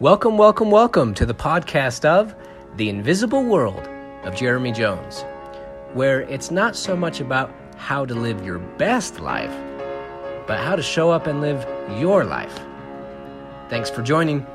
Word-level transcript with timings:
Welcome, 0.00 0.38
welcome, 0.38 0.70
welcome 0.70 1.12
to 1.12 1.26
the 1.26 1.34
podcast 1.34 2.06
of 2.06 2.34
The 2.76 2.88
Invisible 2.88 3.44
World 3.44 3.86
of 4.24 4.34
Jeremy 4.34 4.72
Jones, 4.72 5.26
where 5.92 6.22
it's 6.22 6.50
not 6.50 6.74
so 6.74 6.96
much 6.96 7.20
about 7.20 7.52
how 7.76 8.06
to 8.06 8.14
live 8.14 8.42
your 8.42 8.60
best 8.78 9.20
life, 9.20 9.54
but 10.46 10.58
how 10.58 10.74
to 10.74 10.82
show 10.82 11.10
up 11.10 11.26
and 11.26 11.42
live 11.42 11.66
your 12.00 12.24
life. 12.24 12.58
Thanks 13.68 13.90
for 13.90 14.00
joining. 14.00 14.46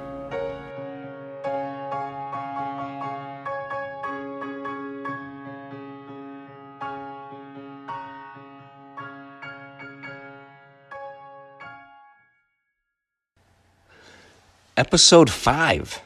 Episode 14.77 15.29
5 15.29 16.01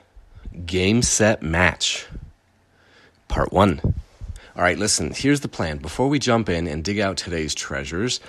Game 0.68 1.02
Set 1.02 1.42
Match, 1.42 2.06
Part 3.28 3.52
1. 3.52 3.82
All 3.84 4.62
right, 4.62 4.78
listen, 4.78 5.12
here's 5.12 5.40
the 5.40 5.48
plan. 5.48 5.80
Before 5.80 6.08
we 6.08 6.20
jump 6.20 6.50
in 6.50 6.68
and 6.68 6.84
dig 6.84 7.00
out 7.00 7.18
today's 7.18 7.56
treasures, 7.56 8.20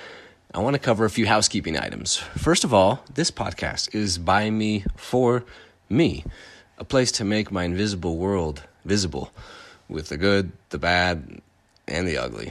I 0.55 0.60
want 0.60 0.73
to 0.73 0.80
cover 0.80 1.05
a 1.05 1.10
few 1.10 1.27
housekeeping 1.27 1.77
items. 1.77 2.16
First 2.16 2.65
of 2.65 2.73
all, 2.73 3.05
this 3.12 3.30
podcast 3.30 3.95
is 3.95 4.16
by 4.16 4.48
me 4.48 4.87
for 4.96 5.45
me, 5.91 6.24
a 6.79 6.84
place 6.84 7.12
to 7.12 7.24
make 7.24 7.52
my 7.52 7.65
invisible 7.65 8.16
world 8.16 8.62
visible 8.87 9.32
with 9.91 10.09
the 10.09 10.16
good, 10.16 10.52
the 10.70 10.79
bad, 10.79 11.43
and 11.87 12.09
the 12.09 12.16
ugly. 12.16 12.51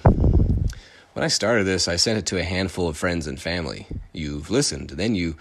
When 1.13 1.23
I 1.23 1.27
started 1.27 1.63
this, 1.63 1.87
I 1.87 1.95
sent 1.95 2.19
it 2.19 2.27
to 2.27 2.37
a 2.37 2.43
handful 2.43 2.87
of 2.87 2.97
friends 2.97 3.25
and 3.25 3.41
family. 3.41 3.87
You've 4.13 4.51
listened, 4.51 4.91
then 4.91 5.15
you 5.15 5.37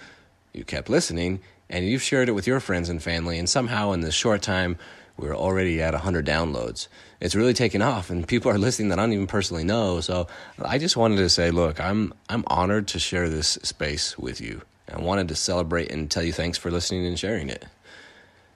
you 0.54 0.65
kept 0.65 0.88
listening 0.88 1.40
and 1.70 1.86
you've 1.86 2.02
shared 2.02 2.28
it 2.28 2.32
with 2.32 2.46
your 2.46 2.60
friends 2.60 2.88
and 2.88 3.02
family, 3.02 3.38
and 3.38 3.48
somehow 3.48 3.92
in 3.92 4.00
this 4.00 4.14
short 4.14 4.42
time, 4.42 4.78
we're 5.16 5.36
already 5.36 5.82
at 5.82 5.92
100 5.95 6.24
downloads. 6.24 6.87
It's 7.20 7.34
really 7.34 7.52
taken 7.52 7.82
off, 7.82 8.09
and 8.10 8.26
people 8.26 8.51
are 8.51 8.59
listening 8.59 8.88
that 8.90 8.98
I 8.98 9.02
don't 9.02 9.12
even 9.12 9.26
personally 9.26 9.65
know. 9.65 10.01
So 10.01 10.28
I 10.62 10.78
just 10.78 10.96
wanted 10.96 11.16
to 11.16 11.28
say, 11.28 11.51
look, 11.51 11.80
I'm 11.80 12.15
I'm 12.28 12.45
honored 12.46 12.87
to 12.88 12.98
share 12.98 13.28
this 13.28 13.59
space 13.62 14.16
with 14.16 14.40
you. 14.40 14.62
I 14.93 15.01
wanted 15.01 15.28
to 15.28 15.34
celebrate 15.34 15.90
and 15.90 16.10
tell 16.10 16.23
you 16.23 16.32
thanks 16.32 16.56
for 16.56 16.70
listening 16.70 17.06
and 17.06 17.18
sharing 17.18 17.51
it. 17.51 17.66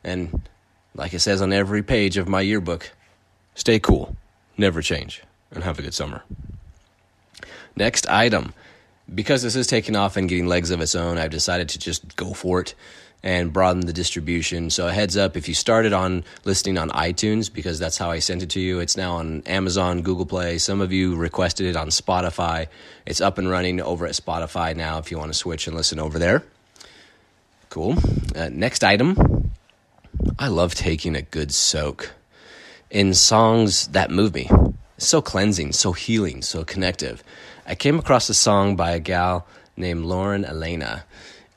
And 0.05 0.43
like 0.95 1.13
it 1.13 1.21
says 1.21 1.43
on 1.43 1.53
every 1.53 1.83
page 1.83 2.17
of 2.17 2.29
my 2.29 2.41
yearbook, 2.41 2.93
stay 3.55 3.79
cool, 3.79 4.17
never 4.57 4.81
change, 4.83 5.23
and 5.51 5.65
have 5.65 5.79
a 5.79 5.83
good 5.83 5.95
summer. 5.95 6.23
Next 7.77 8.07
item. 8.07 8.55
Because 9.13 9.43
this 9.43 9.57
is 9.57 9.67
taking 9.67 9.97
off 9.97 10.17
and 10.17 10.29
getting 10.29 10.47
legs 10.47 10.71
of 10.71 10.81
its 10.81 10.95
own, 10.95 11.19
I've 11.19 11.31
decided 11.31 11.69
to 11.71 11.79
just 11.79 12.17
go 12.17 12.33
for 12.33 12.61
it 12.61 12.75
and 13.23 13.53
broaden 13.53 13.87
the 13.87 13.93
distribution. 13.93 14.71
So 14.71 14.89
a 14.89 14.93
heads 14.93 15.17
up, 15.17 15.37
if 15.37 15.49
you 15.49 15.55
started 15.55 15.93
on 15.93 16.25
listening 16.45 16.77
on 16.77 16.91
iTunes, 16.91 17.53
because 17.53 17.79
that's 17.79 17.97
how 17.97 18.11
I 18.11 18.19
sent 18.19 18.43
it 18.43 18.51
to 18.51 18.61
you, 18.61 18.81
it's 18.81 18.97
now 18.97 19.15
on 19.15 19.43
Amazon, 19.47 20.03
Google 20.03 20.27
Play. 20.27 20.59
Some 20.59 20.81
of 20.81 20.93
you 20.93 21.15
requested 21.15 21.67
it 21.67 21.77
on 21.77 21.89
Spotify. 21.89 22.67
It's 23.07 23.21
up 23.21 23.39
and 23.39 23.49
running 23.49 23.81
over 23.81 24.07
at 24.07 24.15
Spotify 24.15 24.75
now 24.75 24.99
if 24.99 25.11
you 25.11 25.19
want 25.19 25.33
to 25.33 25.39
switch 25.39 25.67
and 25.67 25.77
listen 25.77 26.01
over 26.01 26.19
there. 26.19 26.43
Cool. 27.71 27.97
Uh, 28.35 28.49
next 28.51 28.83
item. 28.85 29.53
I 30.39 30.49
love 30.49 30.75
taking 30.75 31.17
a 31.17 31.23
good 31.23 31.53
soak 31.53 32.13
in 32.91 33.15
songs 33.15 33.89
that 33.89 34.11
move 34.11 34.35
me. 34.35 34.51
so 34.99 35.21
cleansing, 35.21 35.73
so 35.73 35.93
healing, 35.93 36.43
so 36.43 36.65
connective. 36.65 37.23
I 37.67 37.75
came 37.75 37.99
across 37.99 38.29
a 38.29 38.35
song 38.35 38.77
by 38.77 38.93
a 38.93 39.01
gal 39.01 39.47
named 39.77 40.05
Lauren 40.05 40.45
Alaina 40.45 41.05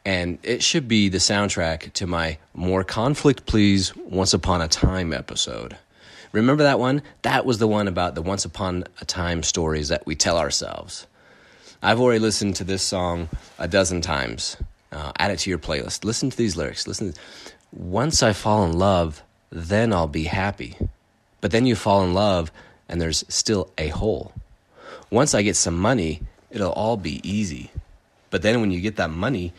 and 0.06 0.38
it 0.44 0.62
should 0.62 0.88
be 0.88 1.10
the 1.10 1.18
soundtrack 1.18 1.92
to 1.94 2.06
my 2.06 2.38
More 2.54 2.84
Conflict 2.84 3.48
Please 3.48 3.96
Once 3.96 4.34
Upon 4.34 4.62
a 4.62 4.68
Time 4.68 5.12
episode. 5.12 5.76
Remember 6.32 6.64
that 6.64 6.80
one? 6.80 7.02
That 7.24 7.46
was 7.46 7.58
the 7.58 7.68
one 7.68 7.88
about 7.88 8.14
the 8.14 8.22
once 8.22 8.46
upon 8.46 8.84
a 9.02 9.06
time 9.06 9.42
stories 9.42 9.88
that 9.88 10.06
we 10.06 10.16
tell 10.16 10.38
ourselves. 10.38 11.08
I've 11.82 12.00
already 12.00 12.20
listened 12.20 12.56
to 12.58 12.64
this 12.64 12.84
song 12.84 13.30
a 13.58 13.68
dozen 13.68 14.02
times. 14.02 14.58
Uh, 14.92 15.12
add 15.18 15.32
it 15.32 15.40
to 15.40 15.50
your 15.50 15.60
playlist. 15.60 16.06
Listen 16.06 16.30
to 16.30 16.38
these 16.38 16.56
lyrics. 16.56 16.88
Listen. 16.88 17.14
Once 17.72 18.22
I 18.22 18.34
fall 18.34 18.64
in 18.66 18.74
love, 18.74 19.24
then 19.50 19.92
I'll 19.92 20.08
be 20.08 20.24
happy. 20.24 20.78
But 21.42 21.52
then 21.52 21.66
you 21.66 21.76
fall 21.76 22.04
in 22.04 22.14
love, 22.14 22.52
and 22.88 23.02
there's 23.02 23.24
still 23.28 23.72
a 23.78 23.88
hole. 23.90 24.34
Once 25.10 25.34
I 25.34 25.42
get 25.42 25.56
some 25.56 25.78
money, 25.78 26.22
it'll 26.52 26.72
all 26.72 26.98
be 26.98 27.22
easy. 27.30 27.72
But 28.30 28.42
then 28.42 28.62
when 28.62 28.72
you 28.72 28.82
get 28.82 28.96
that 28.98 29.10
money, 29.10 29.54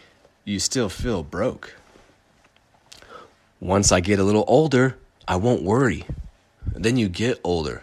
you 0.47 0.61
still 0.61 0.89
feel 0.89 1.25
broke. 1.25 1.75
Once 3.61 3.91
I 3.91 4.01
get 4.01 4.21
a 4.21 4.25
little 4.25 4.45
older, 4.47 4.97
I 5.27 5.37
won't 5.37 5.63
worry. 5.63 6.07
Then 6.65 6.97
you 6.97 7.09
get 7.09 7.41
older 7.43 7.83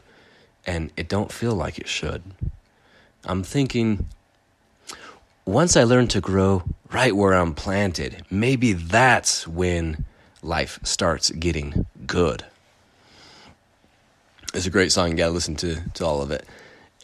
and 0.65 0.91
it 0.95 1.09
don't 1.09 1.31
feel 1.31 1.53
like 1.53 1.77
it 1.77 1.89
should. 1.89 2.23
I'm 3.25 3.43
thinking 3.43 4.07
once 5.45 5.75
I 5.75 5.83
learn 5.83 6.07
to 6.09 6.21
grow 6.21 6.63
right 6.89 7.13
where 7.13 7.33
I'm 7.33 7.53
planted, 7.53 8.23
maybe 8.31 8.71
that's 8.71 9.45
when 9.45 10.05
life 10.41 10.79
starts 10.83 11.31
getting 11.31 11.85
good. 12.07 12.45
It's 14.53 14.65
a 14.65 14.69
great 14.69 14.93
song. 14.93 15.11
You 15.11 15.17
got 15.17 15.27
to 15.27 15.33
listen 15.33 15.55
to, 15.57 15.81
to 15.95 16.05
all 16.05 16.21
of 16.21 16.31
it 16.31 16.45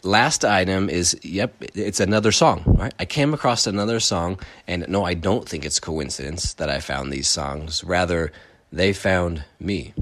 last 0.02 0.44
item 0.44 0.88
is 0.88 1.18
yep 1.22 1.54
it's 1.74 2.00
another 2.00 2.32
song 2.32 2.62
right? 2.66 2.94
I 2.98 3.04
came 3.04 3.34
across 3.34 3.66
another 3.66 4.00
song 4.00 4.38
and 4.66 4.86
no 4.88 5.04
i 5.04 5.14
don't 5.14 5.48
think 5.48 5.64
it's 5.64 5.80
coincidence 5.80 6.54
that 6.54 6.70
i 6.70 6.80
found 6.80 7.12
these 7.12 7.28
songs. 7.28 7.84
Rather 7.84 8.32
they 8.72 8.92
found 8.92 9.44
me. 9.58 9.92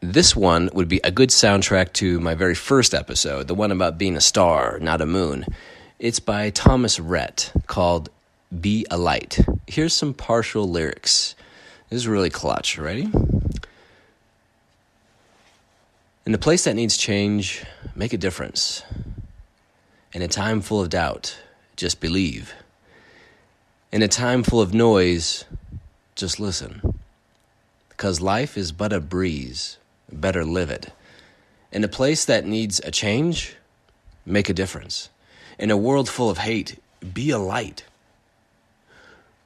This 0.00 0.36
one 0.36 0.68
would 0.74 0.88
be 0.88 1.00
a 1.02 1.10
good 1.10 1.30
soundtrack 1.30 1.94
to 1.94 2.20
my 2.20 2.34
very 2.34 2.54
first 2.54 2.94
episode 2.94 3.48
the 3.48 3.54
one 3.54 3.72
about 3.72 3.98
being 3.98 4.16
a 4.16 4.20
star 4.20 4.78
not 4.78 5.00
a 5.00 5.06
moon. 5.06 5.46
It's 5.98 6.20
by 6.20 6.50
thomas 6.50 7.00
rhett 7.00 7.52
called 7.66 8.08
be 8.60 8.86
a 8.90 8.96
light. 8.96 9.40
Here's 9.66 9.94
some 9.94 10.14
partial 10.14 10.68
lyrics. 10.68 11.34
This 11.90 11.98
is 11.98 12.08
really 12.08 12.30
clutch. 12.30 12.78
Ready 12.78 13.10
in 16.26 16.34
a 16.34 16.38
place 16.38 16.64
that 16.64 16.74
needs 16.74 16.96
change, 16.96 17.64
make 17.94 18.12
a 18.12 18.18
difference. 18.18 18.82
In 20.12 20.22
a 20.22 20.28
time 20.28 20.60
full 20.60 20.82
of 20.82 20.90
doubt, 20.90 21.38
just 21.76 22.00
believe. 22.00 22.52
In 23.92 24.02
a 24.02 24.08
time 24.08 24.42
full 24.42 24.60
of 24.60 24.74
noise, 24.74 25.44
just 26.16 26.40
listen. 26.40 26.98
Because 27.90 28.20
life 28.20 28.58
is 28.58 28.72
but 28.72 28.92
a 28.92 29.00
breeze, 29.00 29.78
better 30.10 30.44
live 30.44 30.68
it. 30.68 30.92
In 31.70 31.84
a 31.84 31.88
place 31.88 32.24
that 32.24 32.44
needs 32.44 32.80
a 32.80 32.90
change, 32.90 33.54
make 34.24 34.48
a 34.48 34.54
difference. 34.54 35.10
In 35.60 35.70
a 35.70 35.76
world 35.76 36.08
full 36.08 36.28
of 36.28 36.38
hate, 36.38 36.80
be 37.14 37.30
a 37.30 37.38
light. 37.38 37.84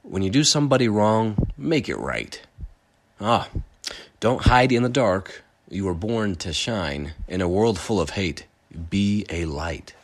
When 0.03 0.23
you 0.23 0.31
do 0.31 0.45
somebody 0.45 0.89
wrong, 0.89 1.51
make 1.59 1.91
it 1.91 1.99
right. 1.99 2.41
Ah, 3.21 3.51
don't 4.19 4.43
hide 4.43 4.73
in 4.73 4.83
the 4.83 4.89
dark 4.89 5.45
you 5.71 5.85
were 5.85 5.95
born 5.95 6.35
to 6.35 6.53
shine 6.53 7.15
in 7.29 7.41
a 7.41 7.49
world 7.49 7.79
full 7.79 8.01
of 8.01 8.11
hate. 8.11 8.45
Be 8.91 9.25
a 9.31 9.45
light. 9.45 9.95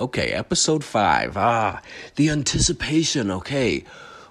Okay, 0.00 0.28
episode 0.32 0.84
five. 0.84 1.36
Ah, 1.36 1.80
the 2.16 2.28
anticipation. 2.28 3.30
Okay, 3.30 3.84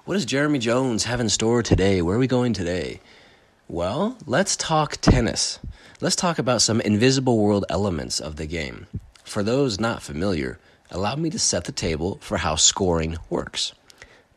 what 0.04 0.14
does 0.14 0.26
Jeremy 0.26 0.58
Jones 0.58 1.04
have 1.04 1.18
in 1.18 1.28
store 1.28 1.62
today? 1.62 2.02
Where 2.02 2.16
are 2.16 2.20
we 2.20 2.28
going 2.28 2.52
today? 2.52 3.00
Well, 3.66 4.16
let's 4.26 4.56
talk 4.56 4.98
tennis. 5.00 5.58
Let's 6.00 6.14
talk 6.14 6.38
about 6.38 6.62
some 6.62 6.80
invisible 6.82 7.38
world 7.38 7.64
elements 7.68 8.20
of 8.20 8.36
the 8.36 8.46
game. 8.46 8.86
For 9.24 9.42
those 9.42 9.80
not 9.80 10.02
familiar, 10.02 10.60
allow 10.90 11.16
me 11.16 11.30
to 11.30 11.38
set 11.38 11.64
the 11.64 11.72
table 11.72 12.18
for 12.20 12.36
how 12.36 12.54
scoring 12.54 13.16
works. 13.28 13.72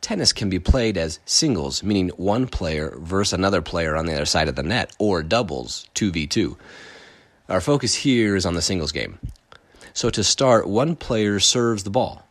Tennis 0.00 0.32
can 0.32 0.48
be 0.48 0.58
played 0.58 0.96
as 0.96 1.20
singles, 1.26 1.82
meaning 1.82 2.08
one 2.10 2.46
player 2.46 2.94
versus 2.98 3.32
another 3.32 3.60
player 3.60 3.96
on 3.96 4.06
the 4.06 4.14
other 4.14 4.24
side 4.24 4.48
of 4.48 4.56
the 4.56 4.62
net, 4.62 4.92
or 4.98 5.22
doubles, 5.22 5.86
2v2. 5.94 6.56
Our 7.48 7.60
focus 7.60 7.94
here 7.94 8.36
is 8.36 8.46
on 8.46 8.54
the 8.54 8.62
singles 8.62 8.92
game. 8.92 9.18
So 9.92 10.08
to 10.10 10.24
start, 10.24 10.66
one 10.66 10.96
player 10.96 11.40
serves 11.40 11.84
the 11.84 11.90
ball. 11.90 12.26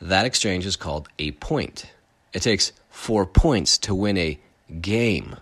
That 0.00 0.26
exchange 0.26 0.66
is 0.66 0.76
called 0.76 1.08
a 1.18 1.30
point. 1.32 1.86
It 2.32 2.42
takes 2.42 2.72
four 2.90 3.24
points 3.24 3.78
to 3.78 3.94
win 3.94 4.18
a 4.18 4.38
game, 4.80 5.36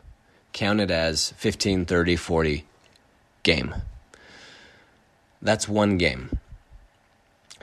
counted 0.53 0.91
as 0.91 1.33
15, 1.33 1.87
30, 1.87 2.17
40 2.17 2.65
game. 3.43 3.75
That's 5.43 5.69
one 5.69 5.99
game. 5.99 6.39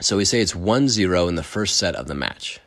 So 0.00 0.16
we 0.16 0.24
say 0.24 0.40
it's 0.40 0.54
1 0.54 0.88
0 0.88 1.28
in 1.28 1.36
the 1.36 1.42
first 1.42 1.76
set 1.76 1.94
of 1.94 2.08
the 2.08 2.14
match 2.14 2.60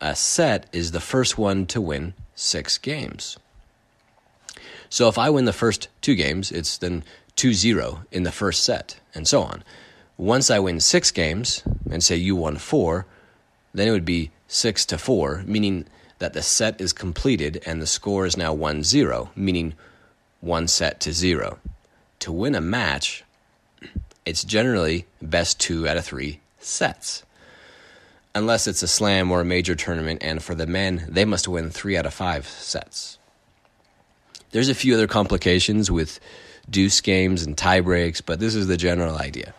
a 0.00 0.16
set 0.16 0.66
is 0.72 0.90
the 0.90 1.00
first 1.00 1.38
one 1.38 1.66
to 1.66 1.80
win 1.80 2.14
six 2.34 2.78
games. 2.78 3.38
So 4.88 5.08
if 5.08 5.18
I 5.18 5.30
win 5.30 5.44
the 5.44 5.52
first 5.52 5.88
two 6.00 6.14
games, 6.14 6.50
it's 6.50 6.78
then 6.78 7.04
2 7.36 7.52
0 7.52 8.02
in 8.10 8.24
the 8.24 8.32
first 8.32 8.64
set, 8.64 8.98
and 9.14 9.26
so 9.26 9.42
on. 9.42 9.62
Once 10.16 10.50
I 10.50 10.58
win 10.58 10.80
six 10.80 11.10
games, 11.10 11.62
and 11.90 12.02
say 12.02 12.16
you 12.16 12.36
won 12.36 12.56
four, 12.56 13.06
then 13.72 13.88
it 13.88 13.92
would 13.92 14.04
be 14.04 14.30
six 14.48 14.84
to 14.86 14.98
four, 14.98 15.42
meaning 15.46 15.86
that 16.18 16.32
the 16.32 16.42
set 16.42 16.80
is 16.80 16.92
completed 16.92 17.62
and 17.64 17.80
the 17.80 17.86
score 17.86 18.26
is 18.26 18.36
now 18.36 18.52
1 18.52 18.84
0, 18.84 19.30
meaning 19.34 19.74
one 20.40 20.66
set 20.68 21.00
to 21.00 21.12
zero. 21.12 21.58
To 22.20 22.32
win 22.32 22.54
a 22.54 22.60
match, 22.60 23.24
it's 24.24 24.44
generally 24.44 25.06
best 25.22 25.58
two 25.58 25.88
out 25.88 25.96
of 25.96 26.04
three 26.04 26.40
sets. 26.58 27.22
Unless 28.34 28.68
it's 28.68 28.82
a 28.82 28.88
slam 28.88 29.32
or 29.32 29.40
a 29.40 29.44
major 29.44 29.74
tournament, 29.74 30.22
and 30.22 30.42
for 30.42 30.54
the 30.54 30.66
men, 30.66 31.04
they 31.08 31.24
must 31.24 31.48
win 31.48 31.70
three 31.70 31.96
out 31.96 32.06
of 32.06 32.14
five 32.14 32.46
sets. 32.46 33.18
There's 34.52 34.68
a 34.68 34.74
few 34.74 34.94
other 34.94 35.08
complications 35.08 35.90
with 35.90 36.20
deuce 36.68 37.00
games 37.00 37.42
and 37.42 37.58
tie 37.58 37.80
breaks, 37.80 38.20
but 38.20 38.38
this 38.38 38.54
is 38.54 38.68
the 38.68 38.76
general 38.76 39.16
idea. 39.16 39.54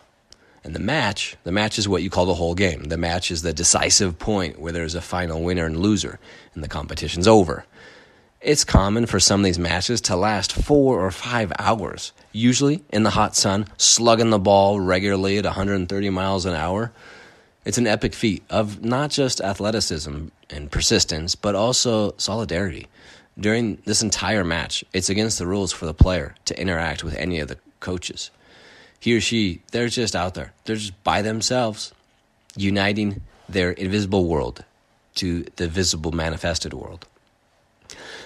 And 0.63 0.75
the 0.75 0.79
match, 0.79 1.35
the 1.43 1.51
match 1.51 1.79
is 1.79 1.89
what 1.89 2.03
you 2.03 2.09
call 2.09 2.25
the 2.25 2.35
whole 2.35 2.55
game. 2.55 2.83
The 2.83 2.97
match 2.97 3.31
is 3.31 3.41
the 3.41 3.53
decisive 3.53 4.19
point 4.19 4.59
where 4.59 4.71
there's 4.71 4.95
a 4.95 5.01
final 5.01 5.41
winner 5.41 5.65
and 5.65 5.79
loser, 5.79 6.19
and 6.53 6.63
the 6.63 6.67
competition's 6.67 7.27
over. 7.27 7.65
It's 8.41 8.63
common 8.63 9.05
for 9.05 9.19
some 9.19 9.41
of 9.41 9.45
these 9.45 9.59
matches 9.59 10.01
to 10.01 10.15
last 10.15 10.51
four 10.51 11.05
or 11.05 11.11
five 11.11 11.51
hours, 11.59 12.11
usually 12.31 12.83
in 12.89 13.03
the 13.03 13.11
hot 13.11 13.35
sun, 13.35 13.67
slugging 13.77 14.29
the 14.29 14.39
ball 14.39 14.79
regularly 14.79 15.37
at 15.37 15.45
130 15.45 16.09
miles 16.09 16.45
an 16.45 16.53
hour. 16.53 16.91
It's 17.63 17.77
an 17.77 17.87
epic 17.87 18.13
feat 18.13 18.43
of 18.49 18.83
not 18.83 19.11
just 19.11 19.41
athleticism 19.41 20.27
and 20.49 20.71
persistence, 20.71 21.35
but 21.35 21.55
also 21.55 22.13
solidarity. 22.17 22.87
During 23.39 23.77
this 23.85 24.01
entire 24.01 24.43
match, 24.43 24.83
it's 24.93 25.09
against 25.09 25.39
the 25.39 25.47
rules 25.47 25.71
for 25.71 25.85
the 25.85 25.93
player 25.93 26.35
to 26.45 26.59
interact 26.59 27.03
with 27.03 27.15
any 27.15 27.39
of 27.39 27.47
the 27.47 27.57
coaches 27.79 28.31
he 29.01 29.17
or 29.17 29.19
she, 29.19 29.63
they're 29.71 29.89
just 29.89 30.15
out 30.15 30.35
there. 30.35 30.53
They're 30.63 30.75
just 30.75 31.03
by 31.03 31.23
themselves, 31.23 31.91
uniting 32.55 33.21
their 33.49 33.71
invisible 33.71 34.27
world 34.27 34.63
to 35.15 35.43
the 35.55 35.67
visible 35.67 36.11
manifested 36.11 36.73
world. 36.73 37.07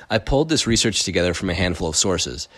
I 0.10 0.18
pulled 0.18 0.50
this 0.50 0.68
research 0.68 1.04
together 1.04 1.34
from 1.34 1.50
a 1.50 1.54
handful 1.54 1.88
of 1.88 1.96
sources, 1.96 2.50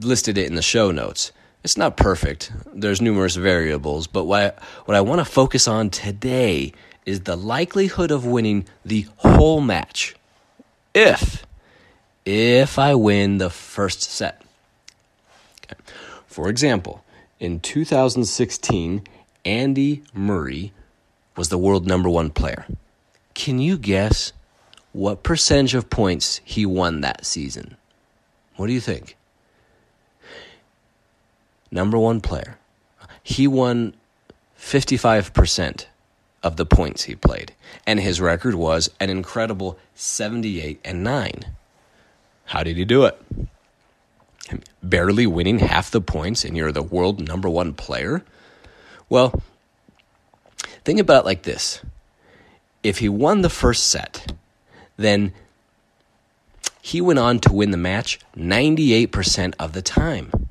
listed 0.00 0.38
it 0.38 0.46
in 0.46 0.54
the 0.54 0.62
show 0.62 0.92
notes. 0.92 1.32
It's 1.64 1.78
not 1.78 1.96
perfect, 1.96 2.52
there's 2.74 3.00
numerous 3.00 3.36
variables, 3.36 4.06
but 4.06 4.24
what 4.24 4.42
I, 4.42 4.64
what 4.84 4.94
I 4.94 5.00
want 5.00 5.20
to 5.20 5.24
focus 5.24 5.66
on 5.66 5.88
today 5.88 6.74
is 7.06 7.20
the 7.20 7.36
likelihood 7.36 8.10
of 8.10 8.26
winning 8.26 8.66
the 8.84 9.06
whole 9.16 9.62
match 9.62 10.14
if 10.94 11.46
if 12.26 12.78
I 12.78 12.94
win 12.94 13.38
the 13.38 13.48
first 13.48 14.02
set. 14.02 14.42
Okay. 15.64 15.80
For 16.26 16.50
example, 16.50 17.02
in 17.40 17.60
2016, 17.60 19.02
Andy 19.46 20.02
Murray 20.12 20.72
was 21.34 21.48
the 21.48 21.58
world 21.58 21.86
number 21.86 22.10
one 22.10 22.28
player. 22.28 22.66
Can 23.32 23.58
you 23.58 23.78
guess 23.78 24.34
what 24.92 25.22
percentage 25.22 25.74
of 25.74 25.88
points 25.88 26.42
he 26.44 26.66
won 26.66 27.00
that 27.00 27.24
season? 27.24 27.76
What 28.56 28.66
do 28.66 28.74
you 28.74 28.80
think? 28.80 29.16
Number 31.74 31.98
one 31.98 32.20
player. 32.20 32.56
He 33.20 33.48
won 33.48 33.94
55% 34.56 35.86
of 36.44 36.56
the 36.56 36.64
points 36.64 37.02
he 37.02 37.16
played, 37.16 37.52
and 37.84 37.98
his 37.98 38.20
record 38.20 38.54
was 38.54 38.90
an 39.00 39.10
incredible 39.10 39.76
78 39.96 40.78
and 40.84 41.02
9. 41.02 41.46
How 42.44 42.62
did 42.62 42.76
he 42.76 42.84
do 42.84 43.04
it? 43.06 43.20
barely 44.82 45.26
winning 45.26 45.58
half 45.58 45.90
the 45.90 46.02
points 46.02 46.44
and 46.44 46.54
you're 46.54 46.70
the 46.70 46.82
world 46.82 47.26
number 47.26 47.48
one 47.48 47.72
player? 47.72 48.22
Well, 49.08 49.42
think 50.84 51.00
about 51.00 51.24
it 51.24 51.26
like 51.26 51.42
this 51.42 51.80
if 52.82 52.98
he 52.98 53.08
won 53.08 53.40
the 53.40 53.50
first 53.50 53.86
set, 53.86 54.34
then 54.96 55.32
he 56.82 57.00
went 57.00 57.18
on 57.18 57.40
to 57.40 57.52
win 57.52 57.70
the 57.70 57.78
match 57.78 58.20
98% 58.36 59.54
of 59.58 59.72
the 59.72 59.82
time. 59.82 60.43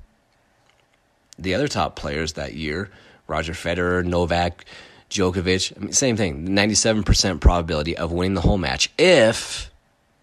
The 1.44 1.54
other 1.54 1.68
top 1.68 1.96
players 1.96 2.34
that 2.34 2.54
year, 2.54 2.90
Roger 3.28 3.54
Federer, 3.54 4.04
Novak, 4.04 4.66
Djokovic, 5.10 5.78
I 5.78 5.80
mean, 5.80 5.92
same 5.92 6.18
thing, 6.18 6.48
97% 6.48 7.40
probability 7.40 7.96
of 7.96 8.12
winning 8.12 8.34
the 8.34 8.42
whole 8.42 8.58
match 8.58 8.90
if 8.98 9.70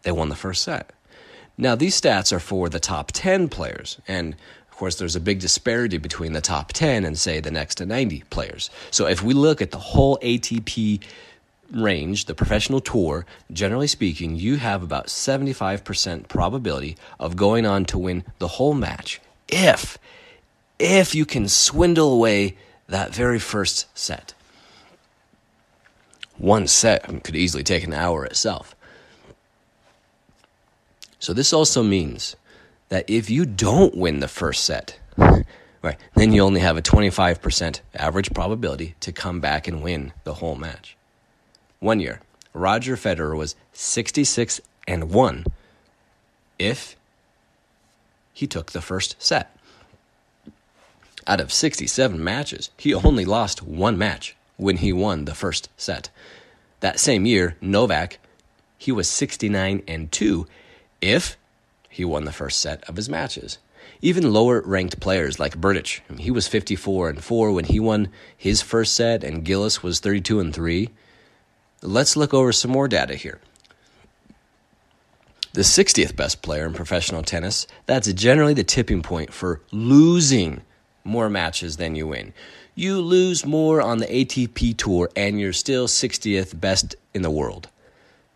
they 0.03 0.13
won 0.13 0.31
the 0.31 0.35
first 0.35 0.63
set. 0.63 0.91
Now, 1.57 1.75
these 1.75 2.01
stats 2.01 2.33
are 2.33 2.41
for 2.41 2.69
the 2.69 2.81
top 2.81 3.13
10 3.13 3.49
players, 3.49 4.01
and 4.09 4.35
of 4.71 4.77
course, 4.77 4.97
there's 4.97 5.15
a 5.15 5.21
big 5.21 5.41
disparity 5.41 5.99
between 5.99 6.33
the 6.33 6.41
top 6.41 6.73
10 6.73 7.05
and, 7.05 7.19
say, 7.19 7.39
the 7.39 7.51
next 7.51 7.77
to 7.77 7.87
90 7.87 8.25
players. 8.31 8.71
So, 8.91 9.07
if 9.07 9.23
we 9.23 9.35
look 9.35 9.61
at 9.61 9.71
the 9.71 9.79
whole 9.79 10.19
ATP 10.23 11.03
range, 11.71 12.25
the 12.25 12.35
professional 12.35 12.81
tour, 12.81 13.27
generally 13.53 13.87
speaking, 13.87 14.37
you 14.37 14.57
have 14.57 14.83
about 14.83 15.09
75% 15.09 16.29
probability 16.29 16.97
of 17.19 17.37
going 17.37 17.67
on 17.67 17.85
to 17.87 17.99
win 17.99 18.25
the 18.39 18.49
whole 18.49 18.75
match 18.75 19.21
if 19.49 19.99
if 20.81 21.15
you 21.15 21.27
can 21.27 21.47
swindle 21.47 22.13
away 22.13 22.57
that 22.89 23.15
very 23.15 23.39
first 23.39 23.87
set. 23.97 24.35
One 26.39 26.67
set 26.67 27.23
could 27.23 27.37
easily 27.37 27.63
take 27.63 27.85
an 27.85 27.93
hour 27.93 28.25
itself. 28.25 28.75
So 31.19 31.35
this 31.35 31.53
also 31.53 31.83
means 31.83 32.35
that 32.89 33.09
if 33.09 33.29
you 33.29 33.45
don't 33.45 33.95
win 33.95 34.21
the 34.21 34.29
first 34.29 34.65
set, 34.65 34.99
right, 35.17 35.97
then 36.15 36.33
you 36.33 36.43
only 36.43 36.61
have 36.61 36.79
a 36.79 36.83
25% 36.83 37.81
average 37.95 38.33
probability 38.33 38.95
to 39.01 39.13
come 39.13 39.39
back 39.39 39.69
and 39.69 39.83
win 39.83 40.15
the 40.25 40.35
whole 40.35 40.57
match. 40.57 40.97
One 41.79 42.01
year, 42.01 42.21
Roger 42.55 42.97
Federer 42.97 43.37
was 43.37 43.55
66 43.75 44.63
and 44.89 45.11
1 45.11 45.45
if 46.59 46.97
he 48.33 48.47
took 48.47 48.73
the 48.73 48.81
first 48.81 49.17
set. 49.19 49.55
Out 51.27 51.41
of 51.41 51.53
67 51.53 52.23
matches, 52.23 52.71
he 52.77 52.95
only 52.95 53.25
lost 53.25 53.63
one 53.63 53.99
match 53.99 54.37
when 54.57 54.79
he 54.79 54.93
won 54.93 55.25
the 55.25 55.35
first 55.35 55.69
set. 55.77 56.11
That 56.81 57.01
same 57.01 57.27
year, 57.27 57.57
Novak, 57.61 58.19
he 58.79 58.91
was 58.93 59.09
69 59.09 59.83
and 59.87 60.11
2 60.11 60.47
if 61.01 61.37
he 61.89 62.05
won 62.05 62.25
the 62.25 62.33
first 62.33 62.61
set 62.61 62.89
of 62.89 62.97
his 62.97 63.09
matches. 63.09 63.59
Even 64.03 64.33
lower 64.33 64.63
ranked 64.63 65.01
players 65.01 65.39
like 65.39 65.61
Berdych, 65.61 66.01
he 66.19 66.31
was 66.31 66.49
54 66.49 67.11
and 67.11 67.25
4 67.25 67.53
when 67.53 67.67
he 67.67 67.79
won 67.79 68.09
his 68.37 68.63
first 68.63 68.95
set, 68.95 69.23
and 69.23 69.47
Gilles 69.47 69.83
was 69.83 70.01
32 70.01 70.41
and 70.41 70.55
3. 70.55 70.89
Let's 71.83 72.17
look 72.17 72.33
over 72.33 72.53
some 72.53 72.71
more 72.71 72.89
data 72.89 73.15
here. 73.15 73.41
The 75.53 75.63
60th 75.63 76.15
best 76.15 76.43
player 76.43 76.65
in 76.65 76.73
professional 76.73 77.23
tennis, 77.23 77.67
that's 77.85 78.11
generally 78.13 78.55
the 78.55 78.65
tipping 78.65 79.03
point 79.03 79.33
for 79.33 79.61
losing 79.73 80.63
more 81.05 81.31
matches 81.31 81.77
than 81.77 81.95
you 81.95 82.09
win. 82.09 82.33
You 82.75 83.01
lose 83.01 83.45
more 83.45 83.81
on 83.81 83.99
the 83.99 84.07
ATP 84.07 84.77
tour 84.77 85.11
and 85.17 85.41
you're 85.41 85.53
still 85.53 85.87
60th 85.87 86.59
best 86.59 86.95
in 87.13 87.23
the 87.23 87.31
world. 87.31 87.69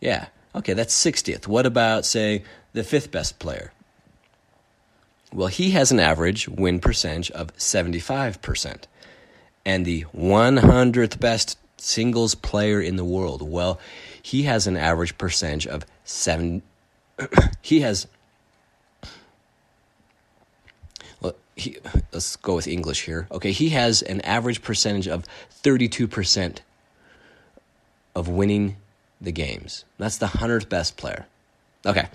Yeah, 0.01 0.27
Okay, 0.55 0.73
that's 0.73 0.95
60th. 0.95 1.49
What 1.49 1.67
about, 1.67 2.05
say, 2.05 2.45
the 2.73 2.85
fifth 2.85 3.11
best 3.11 3.39
player? 3.39 3.73
Well, 5.33 5.49
he 5.49 5.71
has 5.71 5.91
an 5.91 5.99
average 5.99 6.49
win 6.49 6.79
percentage 6.79 7.31
of 7.33 7.55
75%. 7.57 8.85
And 9.65 9.85
the 9.85 10.05
100th 10.17 11.19
best 11.19 11.59
singles 11.77 12.37
player 12.37 12.81
in 12.81 12.97
the 12.97 13.05
world, 13.05 13.43
well, 13.43 13.81
he 14.23 14.45
has 14.45 14.67
an 14.67 14.77
average 14.77 15.19
percentage 15.19 15.67
of 15.67 15.85
7 16.05 16.63
he 17.63 17.81
has 17.81 18.07
well, 21.21 21.35
he, 21.57 21.79
let's 22.13 22.37
go 22.37 22.57
with 22.57 22.67
English 22.67 23.05
here. 23.05 23.29
Okay, 23.31 23.53
he 23.53 23.71
has 23.71 24.03
an 24.03 24.21
average 24.23 24.63
percentage 24.63 25.09
of 25.09 25.25
32% 25.63 26.59
of 28.15 28.29
winning 28.29 28.77
the 29.21 29.33
games. 29.33 29.85
That's 29.99 30.19
the 30.19 30.27
100th 30.27 30.69
best 30.69 30.97
player. 30.97 31.27
Okay. 31.87 32.09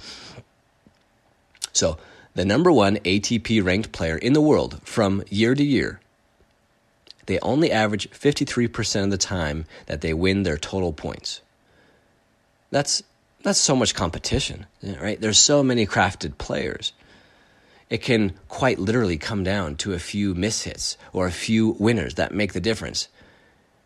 So, 1.74 1.98
the 2.36 2.46
number 2.46 2.72
one 2.72 2.98
ATP 2.98 3.64
ranked 3.64 3.92
player 3.92 4.18
in 4.18 4.34
the 4.34 4.42
world 4.42 4.80
from 4.84 5.24
year 5.30 5.56
to 5.56 5.64
year, 5.64 6.00
they 7.26 7.40
only 7.40 7.72
average 7.72 8.10
53% 8.10 9.04
of 9.04 9.12
the 9.12 9.18
time 9.18 9.66
that 9.86 10.02
they 10.02 10.14
win 10.14 10.44
their 10.44 10.58
total 10.58 10.94
points. 10.94 11.42
That's 12.72 13.04
that's 13.42 13.60
so 13.60 13.76
much 13.76 13.96
competition, 13.96 14.66
right? 14.84 15.20
There's 15.20 15.40
so 15.40 15.64
many 15.64 15.86
crafted 15.86 16.38
players. 16.38 16.92
It 17.90 18.04
can 18.04 18.34
quite 18.48 18.78
literally 18.78 19.18
come 19.18 19.44
down 19.44 19.76
to 19.78 19.94
a 19.94 20.00
few 20.00 20.36
mishits 20.36 20.96
or 21.12 21.26
a 21.26 21.32
few 21.32 21.76
winners 21.80 22.16
that 22.16 22.34
make 22.34 22.54
the 22.54 22.60
difference. 22.60 23.08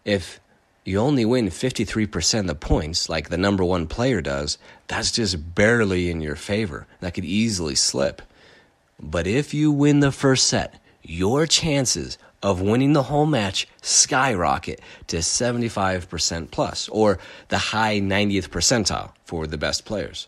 If 0.03 0.39
you 0.83 0.99
only 0.99 1.23
win 1.23 1.47
53% 1.47 2.39
of 2.41 2.47
the 2.47 2.55
points, 2.55 3.07
like 3.07 3.29
the 3.29 3.37
number 3.37 3.63
one 3.63 3.87
player 3.87 4.21
does, 4.21 4.57
that's 4.87 5.11
just 5.11 5.55
barely 5.55 6.09
in 6.11 6.19
your 6.19 6.35
favor. 6.35 6.85
That 6.99 7.13
could 7.13 7.23
easily 7.23 7.75
slip. 7.75 8.21
But 8.99 9.25
if 9.25 9.53
you 9.53 9.71
win 9.71 10.01
the 10.01 10.11
first 10.11 10.47
set, 10.47 10.81
your 11.01 11.47
chances 11.47 12.17
of 12.41 12.59
winning 12.59 12.91
the 12.91 13.03
whole 13.03 13.25
match 13.25 13.67
skyrocket 13.81 14.81
to 15.07 15.17
75% 15.17 16.51
plus, 16.51 16.89
or 16.89 17.19
the 17.47 17.57
high 17.57 18.01
90th 18.01 18.49
percentile 18.49 19.11
for 19.23 19.47
the 19.47 19.57
best 19.57 19.85
players. 19.85 20.27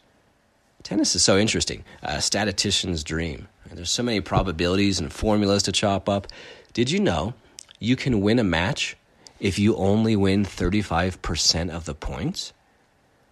Tennis 0.84 1.16
is 1.16 1.26
so 1.26 1.38
interesting, 1.38 1.84
a 2.02 2.22
statistician's 2.22 3.04
dream. 3.04 3.50
There's 3.76 3.92
so 3.92 4.04
many 4.04 4.22
probabilities 4.22 5.00
and 5.00 5.12
formulas 5.12 5.64
to 5.64 5.72
chop 5.72 6.08
up. 6.10 6.28
Did 6.74 6.92
you 6.92 7.00
know 7.00 7.34
you 7.80 7.96
can 7.96 8.22
win 8.22 8.40
a 8.40 8.44
match 8.44 8.96
if 9.40 9.60
you 9.60 9.76
only 9.76 10.16
win 10.16 10.46
35% 10.46 11.70
of 11.70 11.86
the 11.86 11.94
points? 11.94 12.54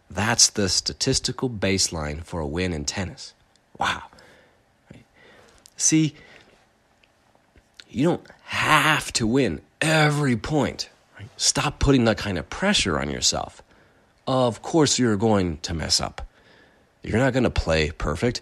That's 0.09 0.49
the 0.49 0.69
statistical 0.69 1.49
baseline 1.49 2.23
for 2.23 2.39
a 2.39 2.47
win 2.47 2.73
in 2.73 2.85
tennis. 2.85 3.33
Wow. 3.79 4.03
See, 5.75 6.15
you 7.89 8.03
don't 8.03 8.25
have 8.45 9.11
to 9.13 9.25
win 9.25 9.61
every 9.81 10.37
point. 10.37 10.89
Stop 11.37 11.79
putting 11.79 12.05
that 12.05 12.17
kind 12.17 12.37
of 12.37 12.49
pressure 12.49 12.99
on 12.99 13.09
yourself. 13.09 13.63
Of 14.27 14.61
course, 14.61 14.99
you're 14.99 15.17
going 15.17 15.57
to 15.57 15.73
mess 15.73 15.99
up. 15.99 16.27
You're 17.01 17.17
not 17.17 17.33
going 17.33 17.43
to 17.43 17.49
play 17.49 17.91
perfect. 17.91 18.41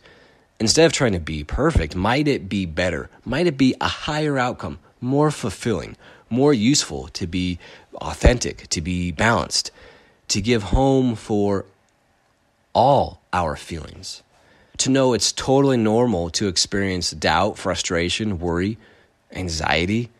Instead 0.61 0.85
of 0.85 0.93
trying 0.93 1.13
to 1.13 1.19
be 1.19 1.43
perfect, 1.43 1.95
might 1.95 2.27
it 2.27 2.47
be 2.47 2.67
better? 2.67 3.09
Might 3.25 3.47
it 3.47 3.57
be 3.57 3.73
a 3.81 3.87
higher 3.87 4.37
outcome, 4.37 4.77
more 5.01 5.31
fulfilling, 5.31 5.97
more 6.29 6.53
useful 6.53 7.07
to 7.13 7.25
be 7.25 7.57
authentic, 7.95 8.67
to 8.67 8.79
be 8.79 9.11
balanced, 9.11 9.71
to 10.27 10.39
give 10.39 10.61
home 10.61 11.15
for 11.15 11.65
all 12.75 13.21
our 13.33 13.55
feelings? 13.55 14.21
To 14.77 14.91
know 14.91 15.13
it's 15.13 15.31
totally 15.31 15.77
normal 15.77 16.29
to 16.29 16.47
experience 16.47 17.09
doubt, 17.09 17.57
frustration, 17.57 18.37
worry, 18.37 18.77
anxiety. 19.31 20.11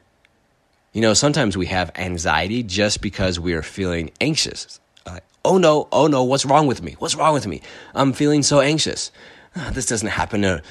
You 0.92 1.02
know, 1.02 1.14
sometimes 1.14 1.56
we 1.56 1.68
have 1.68 1.92
anxiety 1.94 2.64
just 2.64 3.02
because 3.02 3.40
we 3.40 3.54
are 3.54 3.62
feeling 3.62 4.10
anxious. 4.20 4.80
Like, 5.06 5.24
oh 5.46 5.60
no, 5.60 5.88
oh 5.92 6.08
no, 6.08 6.24
what's 6.24 6.46
wrong 6.46 6.66
with 6.66 6.82
me? 6.82 6.96
What's 6.98 7.14
wrong 7.14 7.36
with 7.36 7.46
me? 7.46 7.62
I'm 7.94 8.12
feeling 8.12 8.42
so 8.42 8.60
anxious. 8.60 9.12
This 9.72 9.86
doesn't 9.86 10.10
happen 10.10 10.42
to 10.44 10.62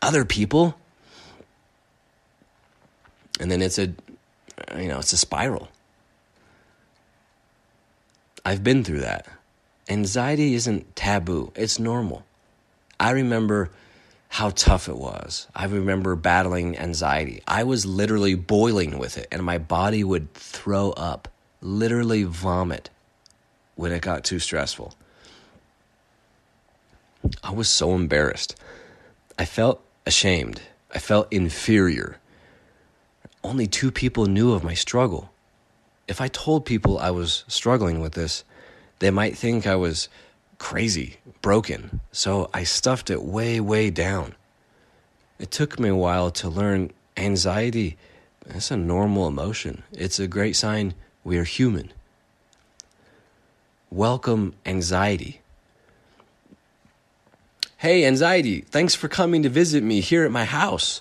other 0.00 0.24
people. 0.24 0.74
And 3.40 3.50
then 3.50 3.62
it's 3.62 3.78
a, 3.78 3.92
you 4.76 4.88
know, 4.88 4.98
it's 4.98 5.12
a 5.12 5.16
spiral. 5.16 5.68
I've 8.44 8.62
been 8.62 8.84
through 8.84 9.00
that. 9.00 9.26
Anxiety 9.88 10.54
isn't 10.54 10.94
taboo, 10.94 11.52
it's 11.54 11.78
normal. 11.78 12.24
I 12.98 13.10
remember 13.10 13.70
how 14.28 14.50
tough 14.50 14.88
it 14.88 14.96
was. 14.96 15.48
I 15.54 15.66
remember 15.66 16.16
battling 16.16 16.78
anxiety. 16.78 17.42
I 17.46 17.64
was 17.64 17.84
literally 17.84 18.34
boiling 18.34 18.98
with 18.98 19.18
it, 19.18 19.28
and 19.30 19.42
my 19.42 19.58
body 19.58 20.04
would 20.04 20.32
throw 20.34 20.90
up, 20.92 21.28
literally 21.60 22.22
vomit 22.22 22.90
when 23.74 23.92
it 23.92 24.02
got 24.02 24.24
too 24.24 24.38
stressful. 24.38 24.94
I 27.42 27.52
was 27.52 27.68
so 27.68 27.94
embarrassed. 27.94 28.56
I 29.38 29.44
felt 29.44 29.82
ashamed. 30.06 30.62
I 30.94 30.98
felt 30.98 31.32
inferior. 31.32 32.18
Only 33.44 33.66
two 33.66 33.90
people 33.90 34.26
knew 34.26 34.52
of 34.52 34.64
my 34.64 34.74
struggle. 34.74 35.30
If 36.08 36.20
I 36.20 36.28
told 36.28 36.64
people 36.64 36.98
I 36.98 37.10
was 37.10 37.44
struggling 37.48 38.00
with 38.00 38.12
this, 38.12 38.44
they 38.98 39.10
might 39.10 39.36
think 39.36 39.66
I 39.66 39.76
was 39.76 40.08
crazy, 40.58 41.18
broken. 41.40 42.00
So 42.12 42.48
I 42.54 42.64
stuffed 42.64 43.10
it 43.10 43.22
way, 43.22 43.60
way 43.60 43.90
down. 43.90 44.34
It 45.38 45.50
took 45.50 45.80
me 45.80 45.88
a 45.88 45.96
while 45.96 46.30
to 46.30 46.48
learn 46.48 46.92
anxiety. 47.16 47.96
It's 48.46 48.70
a 48.70 48.76
normal 48.76 49.26
emotion. 49.26 49.82
It's 49.92 50.20
a 50.20 50.28
great 50.28 50.54
sign 50.54 50.94
we 51.24 51.36
are 51.36 51.44
human. 51.44 51.92
Welcome 53.90 54.54
anxiety. 54.64 55.41
Hey, 57.82 58.06
anxiety, 58.06 58.60
thanks 58.60 58.94
for 58.94 59.08
coming 59.08 59.42
to 59.42 59.48
visit 59.48 59.82
me 59.82 60.02
here 60.02 60.24
at 60.24 60.30
my 60.30 60.44
house. 60.44 61.00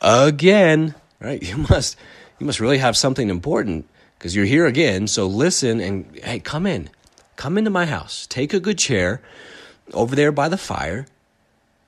Again, 0.00 0.94
right? 1.18 1.42
You 1.48 1.56
must 1.56 1.96
you 2.38 2.46
must 2.46 2.60
really 2.60 2.78
have 2.78 2.96
something 2.96 3.28
important 3.28 3.88
because 4.16 4.36
you're 4.36 4.44
here 4.44 4.64
again. 4.64 5.08
So 5.08 5.26
listen 5.26 5.80
and 5.80 6.16
hey, 6.22 6.38
come 6.38 6.64
in. 6.64 6.90
Come 7.34 7.58
into 7.58 7.70
my 7.70 7.86
house. 7.86 8.28
Take 8.28 8.54
a 8.54 8.60
good 8.60 8.78
chair 8.78 9.20
over 9.92 10.14
there 10.14 10.30
by 10.30 10.48
the 10.48 10.56
fire. 10.56 11.08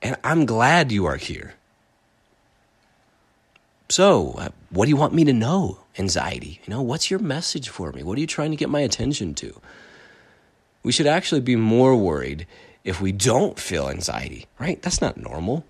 And 0.03 0.17
I'm 0.25 0.47
glad 0.47 0.91
you 0.91 1.05
are 1.07 1.17
here. 1.17 1.55
So, 3.89 4.33
uh, 4.33 4.49
what 4.71 4.87
do 4.87 4.89
you 4.89 4.97
want 4.97 5.15
me 5.15 5.23
to 5.27 5.33
know? 5.33 5.79
Anxiety. 5.97 6.61
You 6.67 6.75
know, 6.75 6.83
what's 6.83 7.09
your 7.09 7.21
message 7.21 7.69
for 7.69 7.93
me? 7.93 8.03
What 8.03 8.19
are 8.19 8.21
you 8.21 8.27
trying 8.27 8.51
to 8.51 8.57
get 8.57 8.69
my 8.69 8.81
attention 8.81 9.35
to? 9.35 9.61
We 10.83 10.91
should 10.91 11.07
actually 11.07 11.41
be 11.41 11.55
more 11.55 11.95
worried 11.95 12.49
if 12.85 13.01
we 13.01 13.13
don't 13.13 13.59
feel 13.59 13.89
anxiety, 13.89 14.47
right? 14.59 14.81
That's 14.83 15.01
not 15.01 15.17
normal. 15.17 15.65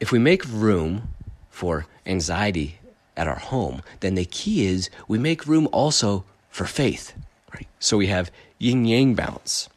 If 0.00 0.10
we 0.12 0.18
make 0.18 0.44
room 0.46 1.14
for 1.48 1.86
anxiety 2.04 2.78
at 3.16 3.28
our 3.28 3.38
home, 3.38 3.82
then 4.00 4.16
the 4.16 4.24
key 4.24 4.66
is 4.66 4.90
we 5.06 5.18
make 5.18 5.46
room 5.46 5.68
also 5.72 6.24
for 6.50 6.64
faith. 6.64 7.12
Right? 7.54 7.68
So 7.78 7.96
we 7.96 8.08
have 8.08 8.30
yin 8.58 8.84
yang 8.84 9.14
balance. 9.14 9.68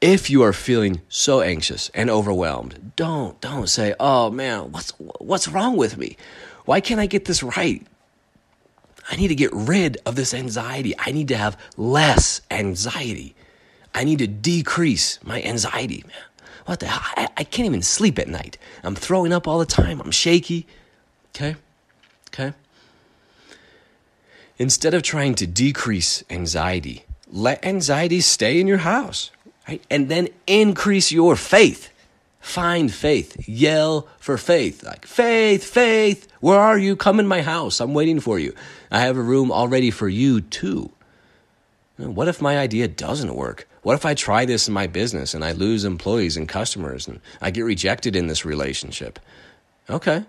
If 0.00 0.30
you 0.30 0.42
are 0.42 0.54
feeling 0.54 1.02
so 1.08 1.40
anxious 1.40 1.90
and 1.94 2.08
overwhelmed, 2.08 2.92
don't 2.96 3.38
don't 3.40 3.68
say, 3.68 3.94
"Oh 4.00 4.30
man, 4.30 4.72
what's 4.72 4.92
what's 5.18 5.46
wrong 5.46 5.76
with 5.76 5.98
me? 5.98 6.16
Why 6.64 6.80
can't 6.80 7.00
I 7.00 7.06
get 7.06 7.26
this 7.26 7.42
right?" 7.42 7.86
I 9.10 9.16
need 9.16 9.28
to 9.28 9.34
get 9.34 9.52
rid 9.52 9.98
of 10.06 10.14
this 10.14 10.32
anxiety. 10.32 10.94
I 10.98 11.12
need 11.12 11.28
to 11.28 11.36
have 11.36 11.58
less 11.76 12.40
anxiety. 12.50 13.34
I 13.94 14.04
need 14.04 14.18
to 14.20 14.26
decrease 14.26 15.18
my 15.22 15.42
anxiety, 15.42 16.04
man. 16.06 16.16
What 16.66 16.80
the 16.80 16.86
hell? 16.86 17.00
I, 17.16 17.28
I 17.36 17.44
can't 17.44 17.66
even 17.66 17.82
sleep 17.82 18.18
at 18.18 18.28
night. 18.28 18.56
I'm 18.82 18.94
throwing 18.94 19.32
up 19.32 19.48
all 19.48 19.58
the 19.58 19.66
time. 19.66 20.00
I'm 20.00 20.10
shaky. 20.10 20.66
Okay? 21.34 21.56
Okay? 22.28 22.54
Instead 24.58 24.94
of 24.94 25.02
trying 25.02 25.34
to 25.36 25.46
decrease 25.46 26.22
anxiety, 26.30 27.04
let 27.26 27.64
anxiety 27.64 28.20
stay 28.20 28.60
in 28.60 28.66
your 28.66 28.78
house, 28.78 29.30
right? 29.66 29.82
And 29.90 30.08
then 30.08 30.28
increase 30.46 31.10
your 31.10 31.34
faith. 31.34 31.90
Find 32.40 32.92
faith. 32.92 33.48
Yell 33.48 34.06
for 34.18 34.36
faith. 34.36 34.82
Like, 34.82 35.06
faith, 35.06 35.64
faith, 35.64 36.28
where 36.40 36.58
are 36.58 36.78
you? 36.78 36.94
Come 36.96 37.20
in 37.20 37.26
my 37.26 37.42
house. 37.42 37.80
I'm 37.80 37.94
waiting 37.94 38.20
for 38.20 38.38
you. 38.38 38.54
I 38.90 39.00
have 39.00 39.16
a 39.16 39.22
room 39.22 39.50
all 39.50 39.68
ready 39.68 39.90
for 39.90 40.08
you 40.08 40.40
too. 40.40 40.90
What 41.96 42.28
if 42.28 42.40
my 42.40 42.58
idea 42.58 42.88
doesn't 42.88 43.34
work? 43.34 43.68
What 43.82 43.94
if 43.94 44.04
I 44.04 44.14
try 44.14 44.44
this 44.44 44.68
in 44.68 44.74
my 44.74 44.86
business 44.86 45.32
and 45.32 45.44
I 45.44 45.52
lose 45.52 45.84
employees 45.84 46.36
and 46.36 46.48
customers 46.48 47.08
and 47.08 47.20
I 47.40 47.50
get 47.50 47.62
rejected 47.62 48.14
in 48.14 48.26
this 48.26 48.44
relationship? 48.44 49.18
Okay. 49.88 50.24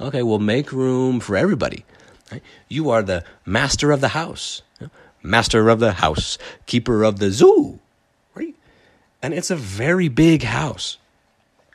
Okay, 0.00 0.22
well, 0.22 0.38
make 0.38 0.72
room 0.72 1.20
for 1.20 1.36
everybody. 1.36 1.84
Right? 2.30 2.42
You 2.68 2.90
are 2.90 3.02
the 3.02 3.24
master 3.44 3.90
of 3.90 4.00
the 4.00 4.08
house, 4.08 4.62
master 5.22 5.68
of 5.68 5.80
the 5.80 5.92
house, 5.92 6.38
keeper 6.66 7.02
of 7.02 7.18
the 7.18 7.30
zoo, 7.30 7.78
right? 8.34 8.54
And 9.22 9.34
it's 9.34 9.50
a 9.50 9.56
very 9.56 10.08
big 10.08 10.42
house, 10.42 10.98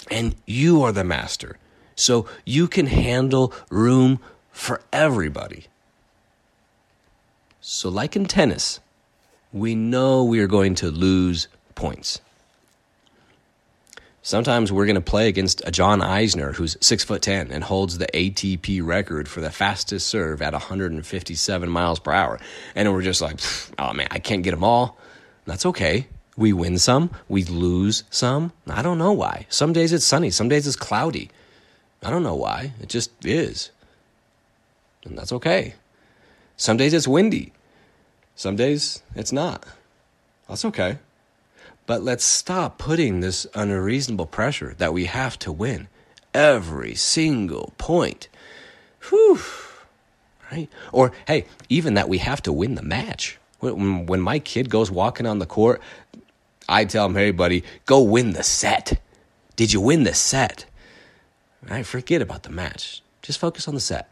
and 0.09 0.35
you 0.45 0.83
are 0.83 0.91
the 0.91 1.03
master. 1.03 1.57
So 1.95 2.27
you 2.45 2.67
can 2.67 2.87
handle 2.87 3.53
room 3.69 4.19
for 4.51 4.81
everybody. 4.91 5.65
So, 7.59 7.89
like 7.89 8.15
in 8.15 8.25
tennis, 8.25 8.79
we 9.53 9.75
know 9.75 10.23
we 10.23 10.39
are 10.39 10.47
going 10.47 10.75
to 10.75 10.89
lose 10.89 11.47
points. 11.75 12.19
Sometimes 14.25 14.71
we're 14.71 14.85
going 14.85 14.95
to 14.95 15.01
play 15.01 15.27
against 15.27 15.61
a 15.65 15.71
John 15.71 15.99
Isner 15.99 16.55
who's 16.55 16.77
six 16.81 17.03
foot 17.03 17.21
ten 17.21 17.51
and 17.51 17.63
holds 17.63 17.97
the 17.97 18.07
ATP 18.07 18.83
record 18.83 19.27
for 19.27 19.41
the 19.41 19.51
fastest 19.51 20.07
serve 20.07 20.41
at 20.41 20.53
157 20.53 21.69
miles 21.69 21.99
per 21.99 22.13
hour, 22.13 22.39
and 22.73 22.91
we're 22.91 23.01
just 23.01 23.21
like, 23.21 23.39
oh 23.77 23.93
man, 23.93 24.07
I 24.11 24.19
can't 24.19 24.43
get 24.43 24.51
them 24.51 24.63
all. 24.63 24.97
That's 25.45 25.65
okay. 25.67 26.07
We 26.35 26.51
win 26.51 26.79
some, 26.79 27.11
we 27.29 27.43
lose 27.43 28.05
some. 28.09 28.53
I 28.67 28.81
don't 28.81 28.97
know 28.97 29.11
why. 29.11 29.45
Some 29.49 29.71
days 29.71 29.93
it's 29.93 30.05
sunny, 30.05 30.31
some 30.31 30.49
days 30.49 30.65
it's 30.65 30.75
cloudy. 30.75 31.29
I 32.01 32.09
don't 32.09 32.23
know 32.23 32.35
why. 32.35 32.71
It 32.81 32.89
just 32.89 33.11
is, 33.23 33.71
and 35.03 35.17
that's 35.17 35.33
okay. 35.33 35.75
Some 36.57 36.77
days 36.77 36.93
it's 36.93 37.07
windy, 37.07 37.52
some 38.35 38.55
days 38.55 39.03
it's 39.15 39.31
not. 39.31 39.65
That's 40.47 40.65
okay. 40.65 40.99
But 41.85 42.01
let's 42.01 42.23
stop 42.23 42.77
putting 42.77 43.19
this 43.19 43.45
unreasonable 43.53 44.25
pressure 44.25 44.73
that 44.77 44.93
we 44.93 45.05
have 45.05 45.37
to 45.39 45.51
win 45.51 45.87
every 46.33 46.95
single 46.95 47.73
point. 47.77 48.29
Whew. 49.09 49.39
Right? 50.51 50.69
Or, 50.91 51.11
hey, 51.27 51.45
even 51.69 51.95
that 51.95 52.09
we 52.09 52.19
have 52.19 52.41
to 52.43 52.53
win 52.53 52.75
the 52.75 52.83
match. 52.83 53.37
When, 53.59 54.21
my 54.21 54.39
kid 54.39 54.69
goes 54.69 54.91
walking 54.91 55.25
on 55.25 55.39
the 55.39 55.45
court, 55.45 55.81
I 56.67 56.85
tell 56.85 57.05
him, 57.05 57.15
hey, 57.15 57.31
buddy, 57.31 57.63
go 57.85 58.01
win 58.01 58.33
the 58.33 58.43
set. 58.43 59.01
Did 59.55 59.73
you 59.73 59.81
win 59.81 60.03
the 60.03 60.13
set? 60.13 60.65
Right? 61.67 61.85
Forget 61.85 62.21
about 62.21 62.43
the 62.43 62.49
match. 62.49 63.01
Just 63.21 63.39
focus 63.39 63.67
on 63.67 63.73
the 63.73 63.81
set. 63.81 64.09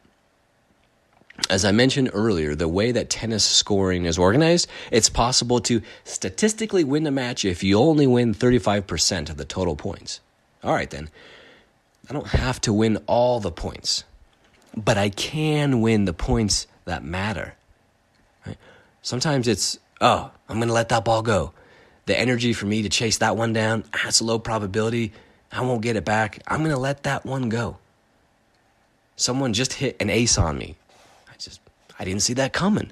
As 1.49 1.65
I 1.65 1.71
mentioned 1.71 2.11
earlier, 2.13 2.55
the 2.55 2.67
way 2.67 2.91
that 2.91 3.09
tennis 3.09 3.43
scoring 3.43 4.05
is 4.05 4.17
organized, 4.17 4.67
it's 4.91 5.09
possible 5.09 5.59
to 5.61 5.81
statistically 6.03 6.83
win 6.83 7.07
a 7.07 7.11
match 7.11 7.45
if 7.45 7.63
you 7.63 7.79
only 7.79 8.05
win 8.05 8.33
35% 8.33 9.29
of 9.29 9.37
the 9.37 9.45
total 9.45 9.75
points. 9.75 10.19
All 10.63 10.73
right, 10.73 10.89
then. 10.89 11.09
I 12.09 12.13
don't 12.13 12.27
have 12.27 12.59
to 12.61 12.73
win 12.73 12.97
all 13.07 13.39
the 13.39 13.51
points, 13.51 14.03
but 14.75 14.97
I 14.97 15.09
can 15.09 15.81
win 15.81 16.05
the 16.05 16.13
points 16.13 16.67
that 16.85 17.03
matter. 17.03 17.55
Right? 18.45 18.57
Sometimes 19.01 19.47
it's, 19.47 19.79
oh, 20.01 20.31
I'm 20.49 20.57
going 20.57 20.67
to 20.67 20.73
let 20.73 20.89
that 20.89 21.05
ball 21.05 21.21
go. 21.21 21.53
The 22.07 22.19
energy 22.19 22.53
for 22.53 22.65
me 22.65 22.81
to 22.81 22.89
chase 22.89 23.19
that 23.19 23.37
one 23.37 23.53
down, 23.53 23.85
ah, 23.93 24.01
that's 24.03 24.19
a 24.19 24.25
low 24.25 24.39
probability. 24.39 25.13
I 25.51 25.61
won't 25.61 25.81
get 25.81 25.95
it 25.95 26.05
back. 26.05 26.41
I'm 26.47 26.59
going 26.59 26.71
to 26.71 26.77
let 26.77 27.03
that 27.03 27.25
one 27.25 27.49
go. 27.49 27.77
Someone 29.15 29.53
just 29.53 29.73
hit 29.73 29.95
an 29.99 30.09
ace 30.09 30.37
on 30.37 30.57
me. 30.57 30.75
I 32.01 32.03
didn't 32.03 32.23
see 32.23 32.33
that 32.33 32.51
coming. 32.51 32.91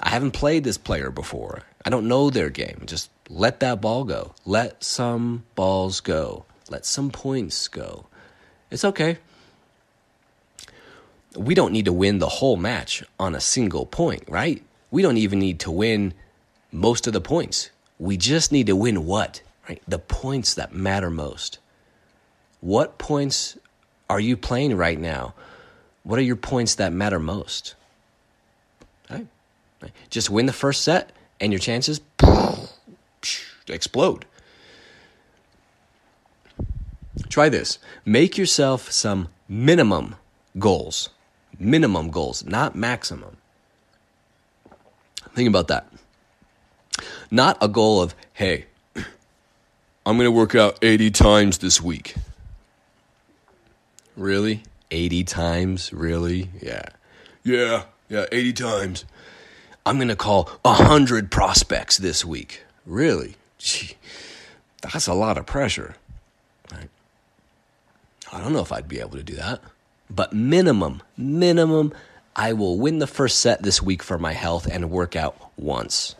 I 0.00 0.08
haven't 0.08 0.30
played 0.30 0.64
this 0.64 0.78
player 0.78 1.10
before. 1.10 1.64
I 1.84 1.90
don't 1.90 2.08
know 2.08 2.30
their 2.30 2.48
game. 2.48 2.84
Just 2.86 3.10
let 3.28 3.60
that 3.60 3.82
ball 3.82 4.04
go. 4.04 4.34
Let 4.46 4.82
some 4.82 5.44
balls 5.54 6.00
go. 6.00 6.46
Let 6.70 6.86
some 6.86 7.10
points 7.10 7.68
go. 7.68 8.06
It's 8.70 8.86
okay. 8.86 9.18
We 11.36 11.54
don't 11.54 11.72
need 11.72 11.84
to 11.84 11.92
win 11.92 12.20
the 12.20 12.28
whole 12.28 12.56
match 12.56 13.04
on 13.20 13.34
a 13.34 13.40
single 13.40 13.84
point, 13.84 14.24
right? 14.28 14.62
We 14.90 15.02
don't 15.02 15.18
even 15.18 15.38
need 15.38 15.60
to 15.60 15.70
win 15.70 16.14
most 16.72 17.06
of 17.06 17.12
the 17.12 17.20
points. 17.20 17.68
We 17.98 18.16
just 18.16 18.50
need 18.50 18.66
to 18.68 18.76
win 18.76 19.04
what? 19.04 19.42
Right? 19.68 19.82
The 19.86 19.98
points 19.98 20.54
that 20.54 20.74
matter 20.74 21.10
most. 21.10 21.58
What 22.62 22.96
points 22.96 23.58
are 24.08 24.20
you 24.20 24.38
playing 24.38 24.74
right 24.74 24.98
now? 24.98 25.34
What 26.02 26.18
are 26.18 26.22
your 26.22 26.36
points 26.36 26.76
that 26.76 26.94
matter 26.94 27.18
most? 27.18 27.74
Just 30.10 30.30
win 30.30 30.46
the 30.46 30.52
first 30.52 30.82
set 30.82 31.12
and 31.40 31.52
your 31.52 31.58
chances 31.58 32.00
explode. 33.68 34.24
Try 37.28 37.48
this. 37.48 37.78
Make 38.04 38.36
yourself 38.36 38.90
some 38.90 39.28
minimum 39.48 40.16
goals. 40.58 41.10
Minimum 41.58 42.10
goals, 42.10 42.44
not 42.44 42.74
maximum. 42.74 43.36
Think 45.34 45.48
about 45.48 45.68
that. 45.68 45.90
Not 47.30 47.56
a 47.60 47.68
goal 47.68 48.02
of, 48.02 48.14
hey, 48.34 48.66
I'm 50.06 50.16
going 50.16 50.26
to 50.26 50.30
work 50.30 50.54
out 50.54 50.78
80 50.82 51.10
times 51.10 51.58
this 51.58 51.80
week. 51.80 52.14
Really? 54.16 54.62
80 54.90 55.24
times? 55.24 55.92
Really? 55.92 56.50
Yeah. 56.60 56.84
Yeah, 57.44 57.84
yeah, 58.08 58.26
80 58.30 58.52
times. 58.52 59.04
I'm 59.84 59.96
going 59.96 60.08
to 60.08 60.16
call 60.16 60.44
100 60.62 61.30
prospects 61.30 61.98
this 61.98 62.24
week. 62.24 62.62
Really? 62.86 63.36
Gee, 63.58 63.96
that's 64.80 65.06
a 65.06 65.14
lot 65.14 65.38
of 65.38 65.46
pressure. 65.46 65.96
Right? 66.70 66.88
I 68.32 68.40
don't 68.40 68.52
know 68.52 68.60
if 68.60 68.72
I'd 68.72 68.88
be 68.88 69.00
able 69.00 69.16
to 69.16 69.22
do 69.22 69.34
that. 69.34 69.60
But 70.08 70.32
minimum, 70.32 71.02
minimum, 71.16 71.92
I 72.36 72.52
will 72.52 72.78
win 72.78 72.98
the 72.98 73.06
first 73.06 73.40
set 73.40 73.62
this 73.62 73.82
week 73.82 74.02
for 74.02 74.18
my 74.18 74.32
health 74.32 74.66
and 74.66 74.90
work 74.90 75.16
out 75.16 75.36
once. 75.56 76.14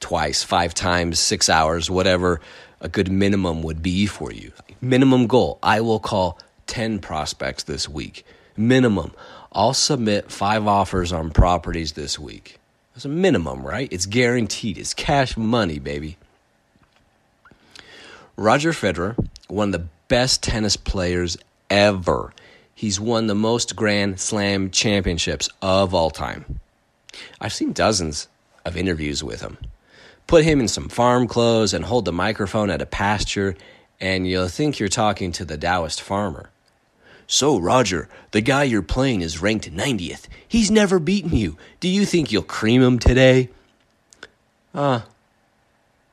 Twice, 0.00 0.42
five 0.42 0.74
times, 0.74 1.18
six 1.18 1.48
hours, 1.48 1.90
whatever 1.90 2.40
a 2.80 2.88
good 2.88 3.10
minimum 3.10 3.62
would 3.62 3.82
be 3.82 4.06
for 4.06 4.32
you. 4.32 4.52
Minimum 4.80 5.28
goal 5.28 5.58
I 5.62 5.80
will 5.80 6.00
call 6.00 6.38
10 6.66 6.98
prospects 6.98 7.62
this 7.62 7.88
week. 7.88 8.24
Minimum. 8.56 9.12
I'll 9.54 9.74
submit 9.74 10.30
five 10.30 10.66
offers 10.66 11.12
on 11.12 11.30
properties 11.30 11.92
this 11.92 12.18
week. 12.18 12.58
That's 12.94 13.04
a 13.04 13.10
minimum, 13.10 13.66
right? 13.66 13.88
It's 13.92 14.06
guaranteed. 14.06 14.78
It's 14.78 14.94
cash 14.94 15.36
money, 15.36 15.78
baby. 15.78 16.16
Roger 18.36 18.72
Federer, 18.72 19.14
one 19.48 19.68
of 19.68 19.80
the 19.80 19.86
best 20.08 20.42
tennis 20.42 20.76
players 20.76 21.36
ever. 21.68 22.32
He's 22.74 22.98
won 22.98 23.26
the 23.26 23.34
most 23.34 23.76
Grand 23.76 24.18
Slam 24.18 24.70
championships 24.70 25.50
of 25.60 25.94
all 25.94 26.10
time. 26.10 26.58
I've 27.38 27.52
seen 27.52 27.72
dozens 27.72 28.28
of 28.64 28.76
interviews 28.76 29.22
with 29.22 29.42
him. 29.42 29.58
Put 30.26 30.44
him 30.44 30.60
in 30.60 30.68
some 30.68 30.88
farm 30.88 31.28
clothes 31.28 31.74
and 31.74 31.84
hold 31.84 32.06
the 32.06 32.12
microphone 32.12 32.70
at 32.70 32.80
a 32.80 32.86
pasture, 32.86 33.54
and 34.00 34.26
you'll 34.26 34.48
think 34.48 34.78
you're 34.78 34.88
talking 34.88 35.30
to 35.32 35.44
the 35.44 35.58
Taoist 35.58 36.00
farmer. 36.00 36.51
So, 37.26 37.58
Roger, 37.58 38.08
the 38.32 38.40
guy 38.40 38.64
you're 38.64 38.82
playing 38.82 39.22
is 39.22 39.40
ranked 39.40 39.72
90th. 39.72 40.26
He's 40.46 40.70
never 40.70 40.98
beaten 40.98 41.34
you. 41.34 41.56
Do 41.80 41.88
you 41.88 42.04
think 42.04 42.30
you'll 42.30 42.42
cream 42.42 42.82
him 42.82 42.98
today? 42.98 43.48
Ah, 44.74 45.04
uh, 45.04 45.08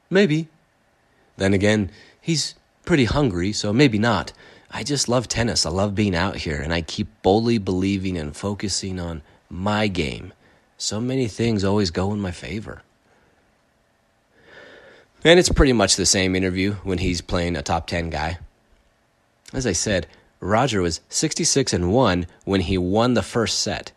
maybe. 0.09 0.47
Then 1.37 1.53
again, 1.53 1.91
he's 2.19 2.55
pretty 2.85 3.05
hungry, 3.05 3.53
so 3.53 3.71
maybe 3.73 3.99
not. 3.99 4.33
I 4.71 4.83
just 4.83 5.09
love 5.09 5.27
tennis. 5.27 5.65
I 5.65 5.69
love 5.69 5.95
being 5.95 6.15
out 6.15 6.37
here, 6.37 6.61
and 6.61 6.73
I 6.73 6.81
keep 6.81 7.07
boldly 7.21 7.57
believing 7.57 8.17
and 8.17 8.35
focusing 8.35 8.99
on 8.99 9.21
my 9.49 9.87
game. 9.87 10.33
So 10.77 11.01
many 11.01 11.27
things 11.27 11.63
always 11.63 11.91
go 11.91 12.13
in 12.13 12.19
my 12.19 12.31
favor. 12.31 12.83
And 15.23 15.37
it's 15.39 15.49
pretty 15.49 15.73
much 15.73 15.95
the 15.95 16.05
same 16.05 16.35
interview 16.35 16.75
when 16.83 16.99
he's 16.99 17.19
playing 17.19 17.57
a 17.57 17.61
top 17.61 17.87
10 17.87 18.09
guy. 18.09 18.39
As 19.53 19.67
I 19.67 19.73
said, 19.73 20.07
Roger 20.39 20.81
was 20.81 21.01
66 21.09 21.73
and 21.73 21.91
1 21.91 22.25
when 22.45 22.61
he 22.61 22.77
won 22.77 23.13
the 23.13 23.21
first 23.21 23.59
set. 23.59 23.91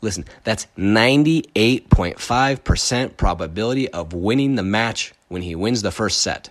Listen, 0.00 0.24
that's 0.44 0.68
98.5% 0.76 3.16
probability 3.16 3.88
of 3.90 4.12
winning 4.12 4.54
the 4.54 4.62
match 4.62 5.12
when 5.28 5.42
he 5.42 5.54
wins 5.54 5.82
the 5.82 5.90
first 5.90 6.20
set. 6.20 6.50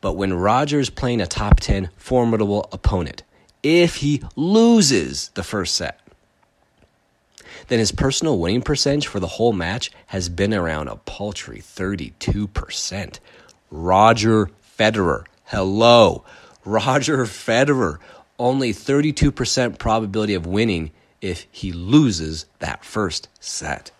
But 0.00 0.14
when 0.14 0.34
Roger's 0.34 0.90
playing 0.90 1.20
a 1.20 1.26
top 1.26 1.60
10 1.60 1.90
formidable 1.96 2.68
opponent, 2.72 3.22
if 3.62 3.96
he 3.96 4.22
loses 4.36 5.30
the 5.30 5.42
first 5.42 5.74
set, 5.74 6.00
then 7.68 7.78
his 7.78 7.92
personal 7.92 8.38
winning 8.38 8.62
percentage 8.62 9.06
for 9.06 9.20
the 9.20 9.26
whole 9.26 9.52
match 9.52 9.90
has 10.06 10.28
been 10.28 10.54
around 10.54 10.88
a 10.88 10.96
paltry 10.96 11.60
32%. 11.60 13.18
Roger 13.70 14.50
Federer. 14.78 15.24
Hello. 15.46 16.24
Roger 16.66 17.18
Federer. 17.24 17.98
Only 18.38 18.74
32% 18.74 19.78
probability 19.78 20.34
of 20.34 20.44
winning 20.44 20.90
if 21.22 21.46
he 21.50 21.72
loses 21.72 22.44
that 22.58 22.84
first 22.84 23.28
set. 23.40 23.90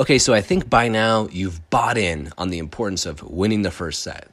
Okay, 0.00 0.18
so 0.18 0.34
I 0.34 0.40
think 0.40 0.68
by 0.68 0.88
now 0.88 1.28
you've 1.30 1.70
bought 1.70 1.96
in 1.96 2.32
on 2.36 2.48
the 2.48 2.58
importance 2.58 3.06
of 3.06 3.22
winning 3.22 3.62
the 3.62 3.70
first 3.70 4.02
set. 4.02 4.28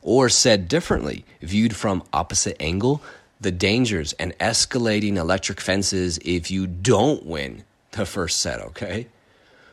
Or 0.00 0.28
said 0.28 0.68
differently, 0.68 1.24
viewed 1.42 1.76
from 1.76 2.04
opposite 2.12 2.56
angle, 2.60 3.02
the 3.40 3.50
dangers 3.50 4.14
and 4.14 4.38
escalating 4.38 5.16
electric 5.16 5.60
fences 5.60 6.18
if 6.24 6.50
you 6.50 6.66
don't 6.66 7.26
win 7.26 7.64
the 7.90 8.06
first 8.06 8.38
set, 8.38 8.60
okay? 8.60 9.08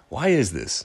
Why 0.10 0.30
is 0.30 0.52
this? 0.52 0.84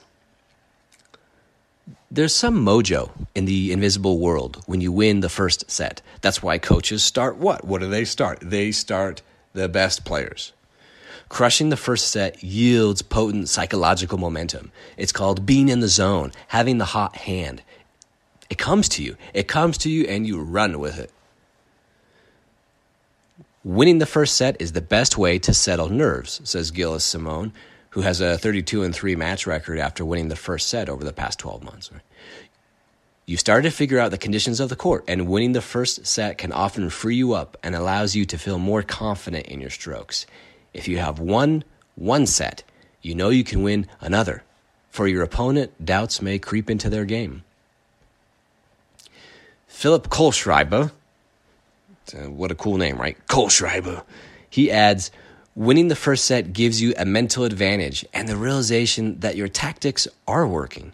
There's 2.09 2.33
some 2.33 2.65
mojo 2.65 3.11
in 3.35 3.43
the 3.43 3.73
invisible 3.73 4.17
world 4.17 4.63
when 4.65 4.79
you 4.79 4.93
win 4.93 5.19
the 5.19 5.27
first 5.27 5.69
set. 5.69 6.01
That's 6.21 6.41
why 6.41 6.57
coaches 6.57 7.03
start 7.03 7.35
what? 7.35 7.65
What 7.65 7.81
do 7.81 7.89
they 7.89 8.05
start? 8.05 8.39
They 8.41 8.71
start 8.71 9.21
the 9.51 9.67
best 9.67 10.05
players. 10.05 10.53
Crushing 11.27 11.67
the 11.67 11.75
first 11.75 12.07
set 12.07 12.41
yields 12.41 13.01
potent 13.01 13.49
psychological 13.49 14.17
momentum. 14.17 14.71
It's 14.95 15.11
called 15.11 15.45
being 15.45 15.67
in 15.67 15.81
the 15.81 15.89
zone, 15.89 16.31
having 16.47 16.77
the 16.77 16.85
hot 16.85 17.17
hand. 17.17 17.61
It 18.49 18.57
comes 18.57 18.87
to 18.89 19.03
you. 19.03 19.17
It 19.33 19.49
comes 19.49 19.77
to 19.79 19.89
you 19.89 20.05
and 20.05 20.25
you 20.25 20.41
run 20.41 20.79
with 20.79 20.97
it. 20.97 21.11
Winning 23.65 23.97
the 23.97 24.05
first 24.05 24.37
set 24.37 24.55
is 24.61 24.71
the 24.71 24.79
best 24.79 25.17
way 25.17 25.37
to 25.39 25.53
settle 25.53 25.89
nerves, 25.89 26.39
says 26.45 26.71
Gilles 26.73 27.03
Simon, 27.03 27.51
who 27.91 28.01
has 28.01 28.21
a 28.21 28.37
32 28.37 28.83
and 28.83 28.93
3 28.93 29.15
match 29.15 29.47
record 29.47 29.79
after 29.79 30.05
winning 30.05 30.27
the 30.27 30.35
first 30.35 30.67
set 30.67 30.89
over 30.89 31.03
the 31.03 31.13
past 31.13 31.39
12 31.39 31.63
months. 31.63 31.89
You 33.25 33.37
start 33.37 33.63
to 33.63 33.71
figure 33.71 33.99
out 33.99 34.11
the 34.11 34.17
conditions 34.17 34.59
of 34.59 34.69
the 34.69 34.75
court, 34.75 35.03
and 35.07 35.27
winning 35.27 35.51
the 35.51 35.61
first 35.61 36.05
set 36.07 36.37
can 36.37 36.53
often 36.53 36.89
free 36.89 37.17
you 37.17 37.33
up 37.33 37.57
and 37.61 37.75
allows 37.75 38.15
you 38.15 38.25
to 38.25 38.37
feel 38.37 38.57
more 38.57 38.83
confident 38.83 39.47
in 39.47 39.59
your 39.59 39.69
strokes. 39.69 40.25
If 40.73 40.87
you 40.87 40.97
have 40.99 41.19
won 41.19 41.65
one 41.95 42.25
set, 42.25 42.63
you 43.01 43.15
know 43.15 43.29
you 43.29 43.43
can 43.43 43.63
win 43.63 43.87
another. 43.99 44.43
For 44.89 45.07
your 45.07 45.23
opponent, 45.23 45.73
doubts 45.83 46.21
may 46.21 46.39
creep 46.39 46.69
into 46.69 46.89
their 46.89 47.05
game. 47.05 47.43
Philipp 49.67 50.07
Kohlschreiber, 50.07 50.91
what 52.25 52.51
a 52.51 52.55
cool 52.55 52.77
name, 52.77 52.97
right? 52.97 53.17
Kohlschreiber. 53.27 54.03
He 54.49 54.71
adds, 54.71 55.11
winning 55.57 55.87
the 55.87 55.95
first 55.95 56.23
set 56.23 56.53
gives 56.53 56.79
you 56.79 56.93
a 56.97 57.03
mental 57.03 57.43
advantage 57.43 58.05
and 58.13 58.29
the 58.29 58.37
realization 58.37 59.19
that 59.21 59.35
your 59.35 59.47
tactics 59.47 60.07
are 60.27 60.47
working. 60.47 60.93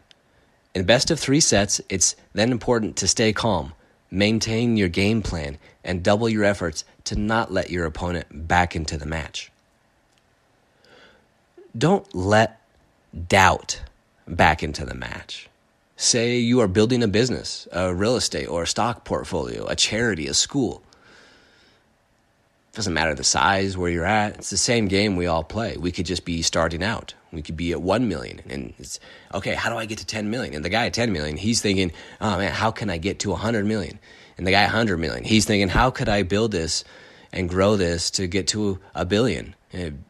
In 0.74 0.86
best 0.86 1.12
of 1.12 1.20
three 1.20 1.42
sets, 1.42 1.82
it's 1.90 2.16
then 2.32 2.52
important 2.52 2.96
to 2.98 3.08
stay 3.08 3.34
calm, 3.34 3.74
Maintain 4.14 4.78
your 4.78 4.90
game 4.90 5.24
plan 5.24 5.58
and 5.84 6.04
double 6.04 6.30
your 6.30 6.44
efforts 6.44 6.86
to 7.06 7.16
not 7.16 7.52
let 7.52 7.72
your 7.72 7.86
opponent 7.86 8.48
back 8.48 8.76
into 8.76 8.96
the 8.96 9.08
match. 9.08 9.52
Don't 11.76 12.14
let 12.14 12.62
doubt 13.28 13.82
back 14.28 14.62
into 14.62 14.86
the 14.86 14.94
match. 14.94 15.50
Say 15.98 16.38
you 16.38 16.60
are 16.60 16.68
building 16.68 17.02
a 17.02 17.08
business, 17.08 17.68
a 17.72 17.92
real 17.92 18.16
estate 18.16 18.46
or 18.46 18.62
a 18.62 18.68
stock 18.68 19.04
portfolio, 19.04 19.66
a 19.66 19.76
charity, 19.76 20.28
a 20.28 20.36
school. 20.36 20.84
Doesn't 22.74 22.94
matter 22.94 23.14
the 23.14 23.24
size, 23.24 23.78
where 23.78 23.92
you're 23.92 24.06
at. 24.06 24.36
It's 24.38 24.50
the 24.50 24.58
same 24.58 24.88
game 24.88 25.16
we 25.16 25.28
all 25.28 25.44
play. 25.44 25.78
We 25.78 25.92
could 25.92 26.08
just 26.08 26.26
be 26.26 26.42
starting 26.42 26.84
out. 26.84 27.14
We 27.32 27.44
could 27.44 27.56
be 27.56 27.72
at 27.72 27.82
1 27.82 28.08
million 28.08 28.42
and 28.50 28.74
it's 28.80 29.00
okay, 29.34 29.54
how 29.54 29.70
do 29.70 29.78
I 29.78 29.86
get 29.86 30.00
to 30.00 30.06
10 30.06 30.30
million? 30.30 30.56
And 30.56 30.66
the 30.66 30.70
guy 30.70 30.88
at 30.88 30.94
10 30.94 31.12
million, 31.12 31.38
he's 31.38 31.62
thinking, 31.62 31.92
"Oh 32.20 32.38
man, 32.38 32.52
how 32.52 32.72
can 32.72 32.90
I 32.90 32.98
get 32.98 33.20
to 33.20 33.32
100 33.32 33.66
million?" 33.66 34.00
And 34.38 34.48
the 34.48 34.52
guy 34.52 34.64
at 34.64 34.72
100 34.72 34.98
million, 34.98 35.24
he's 35.24 35.46
thinking, 35.46 35.70
"How 35.70 35.92
could 35.92 36.10
I 36.10 36.24
build 36.24 36.52
this 36.52 36.84
and 37.32 37.50
grow 37.50 37.76
this 37.76 38.10
to 38.12 38.28
get 38.28 38.48
to 38.50 38.80
a 38.96 39.06
billion? 39.06 39.56
And 39.72 40.04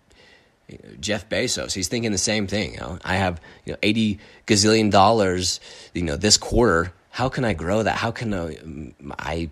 Jeff 0.99 1.27
Bezos, 1.29 1.73
he's 1.73 1.87
thinking 1.87 2.11
the 2.11 2.17
same 2.17 2.47
thing. 2.47 2.73
You 2.73 2.79
know, 2.79 2.99
I 3.03 3.15
have 3.15 3.41
you 3.65 3.73
know 3.73 3.79
eighty 3.83 4.19
gazillion 4.47 4.91
dollars, 4.91 5.59
you 5.93 6.03
know, 6.03 6.15
this 6.17 6.37
quarter. 6.37 6.93
How 7.09 7.29
can 7.29 7.45
I 7.45 7.53
grow 7.53 7.83
that? 7.83 7.97
How 7.97 8.09
can 8.11 8.33
I, 8.33 8.55
mm, 8.55 8.93
I 9.19 9.49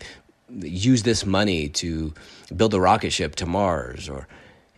use 0.59 1.03
this 1.03 1.25
money 1.25 1.69
to 1.69 2.13
build 2.55 2.73
a 2.73 2.79
rocket 2.79 3.11
ship 3.11 3.35
to 3.35 3.45
Mars? 3.45 4.09
Or 4.09 4.27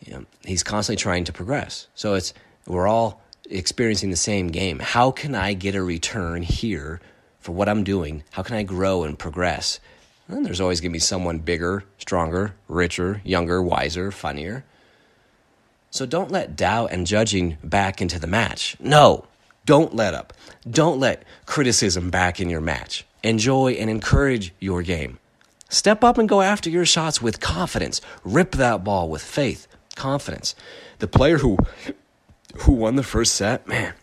you 0.06 0.14
know, 0.14 0.26
he's 0.46 0.64
constantly 0.64 1.02
trying 1.02 1.24
to 1.26 1.34
progress. 1.34 1.88
So 1.96 2.14
it's 2.16 2.34
we're 2.68 2.88
all 2.88 3.22
experiencing 3.50 4.10
the 4.10 4.16
same 4.16 4.48
game. 4.48 4.80
How 4.80 5.12
can 5.12 5.36
I 5.36 5.54
get 5.54 5.76
a 5.76 5.84
return 5.84 6.44
here 6.44 7.02
for 7.40 7.52
what 7.52 7.70
I'm 7.70 7.84
doing? 7.84 8.24
How 8.32 8.44
can 8.44 8.56
I 8.56 8.64
grow 8.64 9.04
and 9.04 9.18
progress? 9.18 9.80
And 10.28 10.46
there's 10.46 10.62
always 10.62 10.80
going 10.80 10.92
to 10.92 10.96
be 10.96 11.00
someone 11.00 11.40
bigger, 11.40 11.84
stronger, 11.98 12.56
richer, 12.68 13.22
younger, 13.24 13.62
wiser, 13.62 14.12
funnier. 14.12 14.64
So 15.92 16.06
don't 16.06 16.32
let 16.32 16.56
doubt 16.56 16.92
and 16.92 17.06
judging 17.06 17.58
back 17.64 18.02
into 18.02 18.18
the 18.18 18.28
match. 18.28 18.78
No, 18.80 19.26
don't 19.66 19.94
let 19.94 20.14
up. 20.14 20.34
Don't 20.70 21.00
let 21.00 21.24
criticism 21.46 22.10
back 22.10 22.40
in 22.40 22.50
your 22.50 22.62
match. 22.62 23.06
Enjoy 23.22 23.74
and 23.74 23.90
encourage 23.90 24.54
your 24.60 24.82
game. 24.82 25.20
Step 25.74 26.04
up 26.04 26.20
and 26.20 26.30
go 26.30 26.42
after 26.42 26.70
your 26.70 26.86
shots 26.86 27.20
with 27.20 27.40
confidence. 27.40 28.00
Rip 28.24 28.52
that 28.52 28.84
ball 28.84 29.10
with 29.10 29.24
faith, 29.24 29.68
confidence. 29.96 30.54
The 31.00 31.08
player 31.08 31.40
who 31.40 31.58
who 32.58 32.74
won 32.74 32.96
the 32.96 33.02
first 33.02 33.34
set, 33.34 33.68
man, 33.68 33.96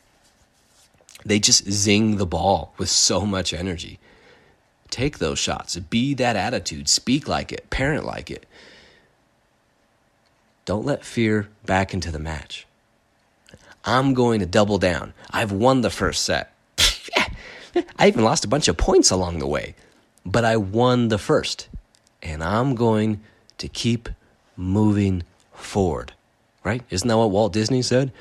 they 1.24 1.38
just 1.38 1.70
zing 1.70 2.16
the 2.16 2.26
ball 2.26 2.74
with 2.76 2.88
so 2.88 3.24
much 3.24 3.54
energy. 3.54 4.00
Take 4.90 5.18
those 5.18 5.38
shots. 5.38 5.76
Be 5.76 6.12
that 6.14 6.34
attitude. 6.34 6.88
Speak 6.88 7.28
like 7.28 7.52
it. 7.52 7.70
Parent 7.70 8.04
like 8.04 8.32
it. 8.32 8.46
Don't 10.64 10.84
let 10.84 11.04
fear 11.04 11.50
back 11.64 11.94
into 11.94 12.10
the 12.10 12.18
match. 12.18 12.66
I'm 13.84 14.12
going 14.12 14.40
to 14.40 14.46
double 14.46 14.78
down. 14.78 15.14
I've 15.30 15.52
won 15.52 15.82
the 15.82 15.90
first 15.90 16.24
set. 16.24 16.52
I 17.96 18.08
even 18.08 18.24
lost 18.24 18.44
a 18.44 18.48
bunch 18.48 18.66
of 18.66 18.76
points 18.76 19.12
along 19.12 19.38
the 19.38 19.46
way, 19.46 19.76
but 20.24 20.44
I 20.44 20.56
won 20.56 21.08
the 21.08 21.18
first. 21.18 21.68
And 22.22 22.42
I'm 22.42 22.74
going 22.74 23.20
to 23.58 23.68
keep 23.68 24.08
moving 24.56 25.22
forward. 25.52 26.12
Right? 26.62 26.82
Isn't 26.90 27.08
that 27.08 27.16
what 27.16 27.30
Walt 27.30 27.52
Disney 27.52 27.82
said? 27.82 28.12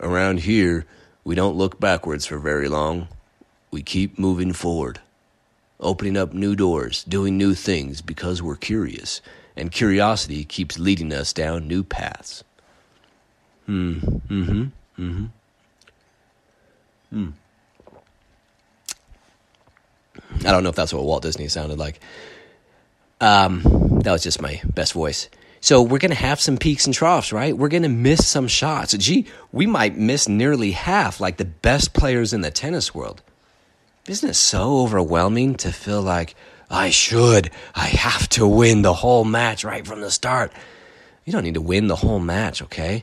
Around 0.00 0.40
here, 0.40 0.86
we 1.24 1.34
don't 1.34 1.56
look 1.56 1.78
backwards 1.78 2.24
for 2.26 2.38
very 2.38 2.68
long. 2.68 3.08
We 3.70 3.82
keep 3.82 4.18
moving 4.18 4.52
forward, 4.52 5.00
opening 5.78 6.16
up 6.16 6.32
new 6.32 6.56
doors, 6.56 7.04
doing 7.04 7.36
new 7.36 7.54
things 7.54 8.00
because 8.00 8.42
we're 8.42 8.56
curious 8.56 9.20
and 9.56 9.70
curiosity 9.70 10.44
keeps 10.44 10.78
leading 10.78 11.12
us 11.12 11.32
down 11.32 11.68
new 11.68 11.82
paths. 11.82 12.42
Hmm. 13.66 13.98
Mm-hmm. 13.98 14.64
Mm-hmm. 14.98 15.24
Hmm. 17.10 17.28
I 20.44 20.52
don't 20.52 20.62
know 20.62 20.70
if 20.70 20.76
that's 20.76 20.92
what 20.92 21.04
Walt 21.04 21.22
Disney 21.22 21.48
sounded 21.48 21.78
like. 21.78 22.00
Um, 23.20 23.62
that 24.02 24.12
was 24.12 24.22
just 24.22 24.40
my 24.40 24.60
best 24.64 24.94
voice. 24.94 25.28
So 25.60 25.82
we're 25.82 25.98
going 25.98 26.10
to 26.10 26.16
have 26.16 26.40
some 26.40 26.56
peaks 26.56 26.86
and 26.86 26.94
troughs, 26.94 27.32
right? 27.32 27.56
We're 27.56 27.68
going 27.68 27.82
to 27.82 27.90
miss 27.90 28.26
some 28.26 28.48
shots. 28.48 28.96
Gee, 28.96 29.26
we 29.52 29.66
might 29.66 29.96
miss 29.96 30.26
nearly 30.26 30.70
half, 30.70 31.20
like 31.20 31.36
the 31.36 31.44
best 31.44 31.92
players 31.92 32.32
in 32.32 32.40
the 32.40 32.50
tennis 32.50 32.94
world. 32.94 33.22
Isn't 34.08 34.30
it 34.30 34.34
so 34.34 34.78
overwhelming 34.78 35.56
to 35.56 35.70
feel 35.72 36.00
like, 36.00 36.34
I 36.70 36.90
should. 36.90 37.50
I 37.74 37.86
have 37.86 38.28
to 38.30 38.46
win 38.46 38.82
the 38.82 38.94
whole 38.94 39.24
match 39.24 39.64
right 39.64 39.86
from 39.86 40.00
the 40.00 40.10
start. 40.10 40.52
You 41.24 41.32
don't 41.32 41.44
need 41.44 41.54
to 41.54 41.60
win 41.60 41.88
the 41.88 41.96
whole 41.96 42.20
match, 42.20 42.62
okay? 42.62 43.02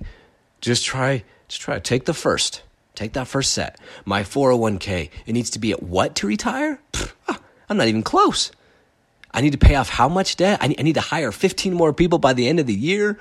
Just 0.61 0.85
try, 0.85 1.23
just 1.47 1.61
try. 1.61 1.75
To 1.75 1.81
take 1.81 2.05
the 2.05 2.13
first. 2.13 2.63
Take 2.97 3.13
that 3.13 3.27
first 3.27 3.53
set. 3.53 3.79
My 4.05 4.23
401k, 4.23 5.11
it 5.27 5.33
needs 5.33 5.51
to 5.51 5.59
be 5.59 5.71
at 5.71 5.83
what 5.83 6.15
to 6.15 6.25
retire? 6.25 6.79
Pfft, 6.93 7.11
ah, 7.29 7.39
I'm 7.69 7.77
not 7.77 7.87
even 7.87 8.01
close. 8.01 8.51
I 9.31 9.41
need 9.41 9.51
to 9.51 9.59
pay 9.59 9.75
off 9.75 9.87
how 9.87 10.09
much 10.09 10.35
debt? 10.35 10.57
I 10.63 10.69
need 10.69 10.95
to 10.95 11.01
hire 11.01 11.31
15 11.31 11.75
more 11.75 11.93
people 11.93 12.17
by 12.17 12.33
the 12.33 12.47
end 12.47 12.59
of 12.59 12.65
the 12.65 12.73
year. 12.73 13.19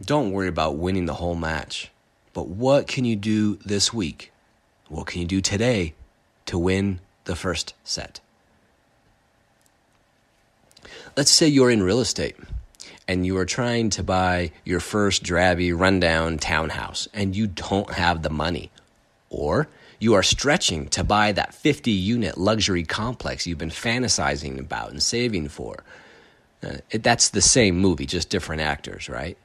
Don't 0.00 0.32
worry 0.32 0.48
about 0.48 0.76
winning 0.76 1.06
the 1.06 1.14
whole 1.14 1.36
match. 1.36 1.92
But 2.32 2.48
what 2.48 2.88
can 2.88 3.04
you 3.04 3.14
do 3.14 3.60
this 3.64 3.92
week? 3.94 4.32
What 4.88 5.06
can 5.06 5.20
you 5.20 5.26
do 5.28 5.40
today 5.40 5.94
to 6.46 6.58
win 6.58 6.98
the 7.26 7.36
first 7.36 7.74
set? 7.84 8.18
Let's 11.16 11.30
say 11.30 11.46
you're 11.46 11.70
in 11.70 11.84
real 11.84 12.00
estate 12.00 12.34
and 13.06 13.26
you 13.26 13.36
are 13.36 13.44
trying 13.44 13.90
to 13.90 14.02
buy 14.02 14.50
your 14.64 14.80
first 14.80 15.22
drabby, 15.22 15.78
rundown 15.78 16.38
townhouse 16.38 17.08
and 17.12 17.36
you 17.36 17.46
don't 17.46 17.90
have 17.92 18.22
the 18.22 18.30
money. 18.30 18.70
Or 19.30 19.68
you 19.98 20.14
are 20.14 20.22
stretching 20.22 20.88
to 20.88 21.04
buy 21.04 21.32
that 21.32 21.54
50 21.54 21.90
unit 21.90 22.38
luxury 22.38 22.84
complex 22.84 23.46
you've 23.46 23.58
been 23.58 23.70
fantasizing 23.70 24.58
about 24.58 24.90
and 24.90 25.02
saving 25.02 25.48
for. 25.48 25.82
Uh, 26.62 26.76
it, 26.90 27.02
that's 27.02 27.30
the 27.30 27.42
same 27.42 27.76
movie, 27.78 28.06
just 28.06 28.30
different 28.30 28.62
actors, 28.62 29.08
right? 29.08 29.36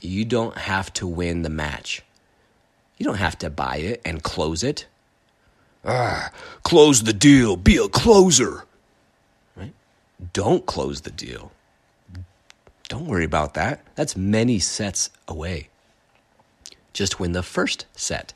You 0.00 0.24
don't 0.24 0.56
have 0.56 0.92
to 0.94 1.06
win 1.06 1.42
the 1.42 1.50
match. 1.50 2.02
You 2.98 3.04
don't 3.04 3.16
have 3.16 3.38
to 3.38 3.50
buy 3.50 3.76
it 3.76 4.00
and 4.04 4.22
close 4.22 4.62
it. 4.62 4.86
Ah, 5.84 6.30
close 6.62 7.04
the 7.04 7.12
deal, 7.12 7.56
be 7.56 7.76
a 7.76 7.88
closer 7.88 8.64
Right? 9.56 9.72
don't 10.32 10.66
close 10.66 11.02
the 11.02 11.10
deal. 11.10 11.52
Don't 12.90 13.06
worry 13.06 13.24
about 13.24 13.54
that. 13.54 13.84
That's 13.94 14.16
many 14.16 14.58
sets 14.58 15.10
away. 15.28 15.68
Just 16.92 17.20
win 17.20 17.30
the 17.30 17.42
first 17.42 17.86
set. 17.94 18.34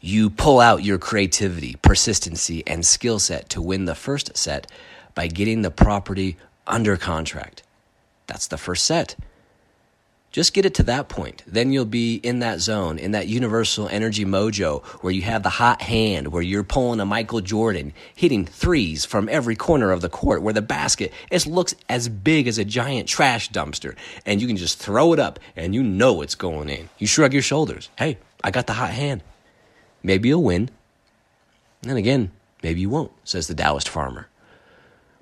You 0.00 0.30
pull 0.30 0.58
out 0.58 0.84
your 0.84 0.96
creativity, 0.96 1.76
persistency, 1.82 2.66
and 2.66 2.86
skill 2.86 3.18
set 3.18 3.50
to 3.50 3.60
win 3.60 3.84
the 3.84 3.94
first 3.94 4.34
set 4.38 4.72
by 5.14 5.26
getting 5.26 5.60
the 5.60 5.70
property 5.70 6.38
under 6.66 6.96
contract. 6.96 7.62
That's 8.26 8.46
the 8.46 8.56
first 8.56 8.86
set. 8.86 9.16
Just 10.30 10.52
get 10.52 10.66
it 10.66 10.74
to 10.74 10.82
that 10.84 11.08
point. 11.08 11.42
Then 11.46 11.72
you'll 11.72 11.86
be 11.86 12.16
in 12.16 12.40
that 12.40 12.60
zone, 12.60 12.98
in 12.98 13.12
that 13.12 13.28
universal 13.28 13.88
energy 13.88 14.26
mojo 14.26 14.84
where 15.02 15.12
you 15.12 15.22
have 15.22 15.42
the 15.42 15.48
hot 15.48 15.80
hand, 15.80 16.28
where 16.28 16.42
you're 16.42 16.62
pulling 16.62 17.00
a 17.00 17.06
Michael 17.06 17.40
Jordan, 17.40 17.94
hitting 18.14 18.44
threes 18.44 19.06
from 19.06 19.28
every 19.30 19.56
corner 19.56 19.90
of 19.90 20.02
the 20.02 20.10
court, 20.10 20.42
where 20.42 20.52
the 20.52 20.60
basket 20.60 21.14
it 21.30 21.46
looks 21.46 21.74
as 21.88 22.10
big 22.10 22.46
as 22.46 22.58
a 22.58 22.64
giant 22.64 23.08
trash 23.08 23.50
dumpster, 23.50 23.96
and 24.26 24.42
you 24.42 24.46
can 24.46 24.58
just 24.58 24.78
throw 24.78 25.14
it 25.14 25.18
up 25.18 25.40
and 25.56 25.74
you 25.74 25.82
know 25.82 26.20
it's 26.20 26.34
going 26.34 26.68
in. 26.68 26.90
You 26.98 27.06
shrug 27.06 27.32
your 27.32 27.42
shoulders. 27.42 27.88
Hey, 27.96 28.18
I 28.44 28.50
got 28.50 28.66
the 28.66 28.74
hot 28.74 28.90
hand. 28.90 29.22
Maybe 30.02 30.28
you'll 30.28 30.44
win. 30.44 30.70
And 31.80 31.90
then 31.90 31.96
again, 31.96 32.32
maybe 32.62 32.82
you 32.82 32.90
won't, 32.90 33.12
says 33.24 33.46
the 33.46 33.54
Taoist 33.54 33.88
farmer. 33.88 34.28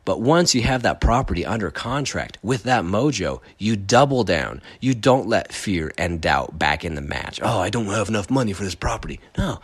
But 0.06 0.20
once 0.20 0.54
you 0.54 0.62
have 0.62 0.82
that 0.82 1.00
property 1.00 1.44
under 1.44 1.70
contract 1.72 2.38
with 2.40 2.62
that 2.62 2.84
mojo, 2.84 3.40
you 3.58 3.74
double 3.74 4.22
down. 4.22 4.62
You 4.80 4.94
don't 4.94 5.26
let 5.26 5.52
fear 5.52 5.92
and 5.98 6.20
doubt 6.20 6.56
back 6.56 6.84
in 6.84 6.94
the 6.94 7.00
match. 7.00 7.40
Oh, 7.42 7.58
I 7.58 7.70
don't 7.70 7.86
have 7.86 8.08
enough 8.08 8.30
money 8.30 8.52
for 8.52 8.62
this 8.62 8.76
property. 8.76 9.18
No. 9.36 9.60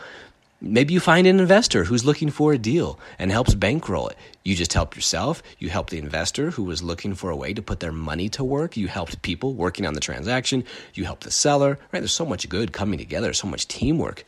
Maybe 0.61 0.95
you 0.95 1.01
find 1.01 1.29
an 1.29 1.39
investor 1.39 1.85
who's 1.85 2.05
looking 2.05 2.29
for 2.29 2.53
a 2.53 2.59
deal 2.59 2.99
and 3.21 3.31
helps 3.31 3.55
bankroll 3.55 4.09
it. 4.09 4.19
You 4.43 4.57
just 4.57 4.73
help 4.73 4.97
yourself. 4.97 5.45
You 5.61 5.71
help 5.71 5.91
the 5.91 5.99
investor 5.99 6.51
who 6.51 6.65
was 6.65 6.83
looking 6.83 7.15
for 7.15 7.31
a 7.31 7.37
way 7.37 7.55
to 7.55 7.63
put 7.63 7.79
their 7.79 7.93
money 7.93 8.29
to 8.31 8.43
work. 8.43 8.77
You 8.77 8.89
helped 8.89 9.23
people 9.23 9.55
working 9.55 9.87
on 9.87 9.95
the 9.95 10.01
transaction. 10.01 10.65
You 10.93 11.05
help 11.05 11.21
the 11.21 11.31
seller. 11.31 11.79
Right? 11.93 12.01
There's 12.01 12.13
so 12.13 12.27
much 12.27 12.49
good 12.49 12.73
coming 12.73 12.99
together, 12.99 13.33
so 13.33 13.47
much 13.47 13.69
teamwork. 13.69 14.25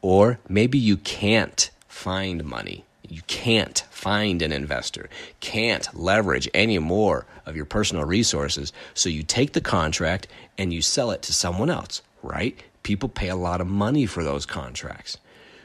Or 0.00 0.38
maybe 0.48 0.78
you 0.78 0.96
can't 0.96 1.70
find 1.88 2.44
money 2.44 2.84
you 3.10 3.22
can't 3.26 3.84
find 3.90 4.42
an 4.42 4.52
investor, 4.52 5.08
can't 5.40 5.88
leverage 5.94 6.48
any 6.54 6.78
more 6.78 7.26
of 7.44 7.56
your 7.56 7.64
personal 7.64 8.04
resources. 8.04 8.72
So 8.94 9.08
you 9.08 9.22
take 9.22 9.52
the 9.52 9.60
contract 9.60 10.28
and 10.58 10.72
you 10.72 10.82
sell 10.82 11.10
it 11.10 11.22
to 11.22 11.32
someone 11.32 11.70
else, 11.70 12.02
right? 12.22 12.58
People 12.82 13.08
pay 13.08 13.28
a 13.28 13.36
lot 13.36 13.60
of 13.60 13.66
money 13.66 14.06
for 14.06 14.22
those 14.22 14.46
contracts. 14.46 15.18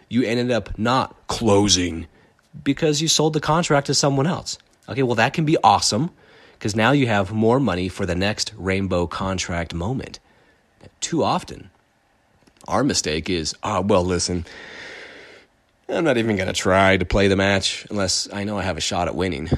You 0.10 0.24
ended 0.24 0.52
up 0.52 0.78
not 0.78 1.16
closing 1.28 2.08
because 2.64 3.02
you 3.02 3.08
sold 3.08 3.34
the 3.34 3.40
contract 3.40 3.88
to 3.88 3.94
someone 3.94 4.28
else. 4.28 4.58
Okay, 4.90 5.04
well, 5.04 5.16
that 5.16 5.34
can 5.34 5.46
be 5.46 5.58
awesome 5.64 6.12
because 6.54 6.76
now 6.76 6.92
you 6.92 7.08
have 7.08 7.32
more 7.32 7.60
money 7.60 7.88
for 7.88 8.06
the 8.06 8.16
next 8.16 8.54
rainbow 8.58 9.08
contract 9.08 9.74
moment. 9.74 10.20
Too 11.00 11.24
often, 11.24 11.70
our 12.68 12.84
mistake 12.84 13.30
is, 13.30 13.56
oh, 13.64 13.82
well, 13.82 14.04
listen, 14.04 14.46
I'm 15.92 16.06
not 16.06 16.18
even 16.18 16.38
going 16.38 16.48
to 16.48 16.54
try 16.54 16.96
to 16.96 17.06
play 17.06 17.28
the 17.28 17.36
match 17.36 17.86
unless 17.90 18.28
I 18.32 18.46
know 18.46 18.58
I 18.58 18.64
have 18.64 18.78
a 18.78 18.82
shot 18.82 19.08
at 19.08 19.16
winning. 19.16 19.50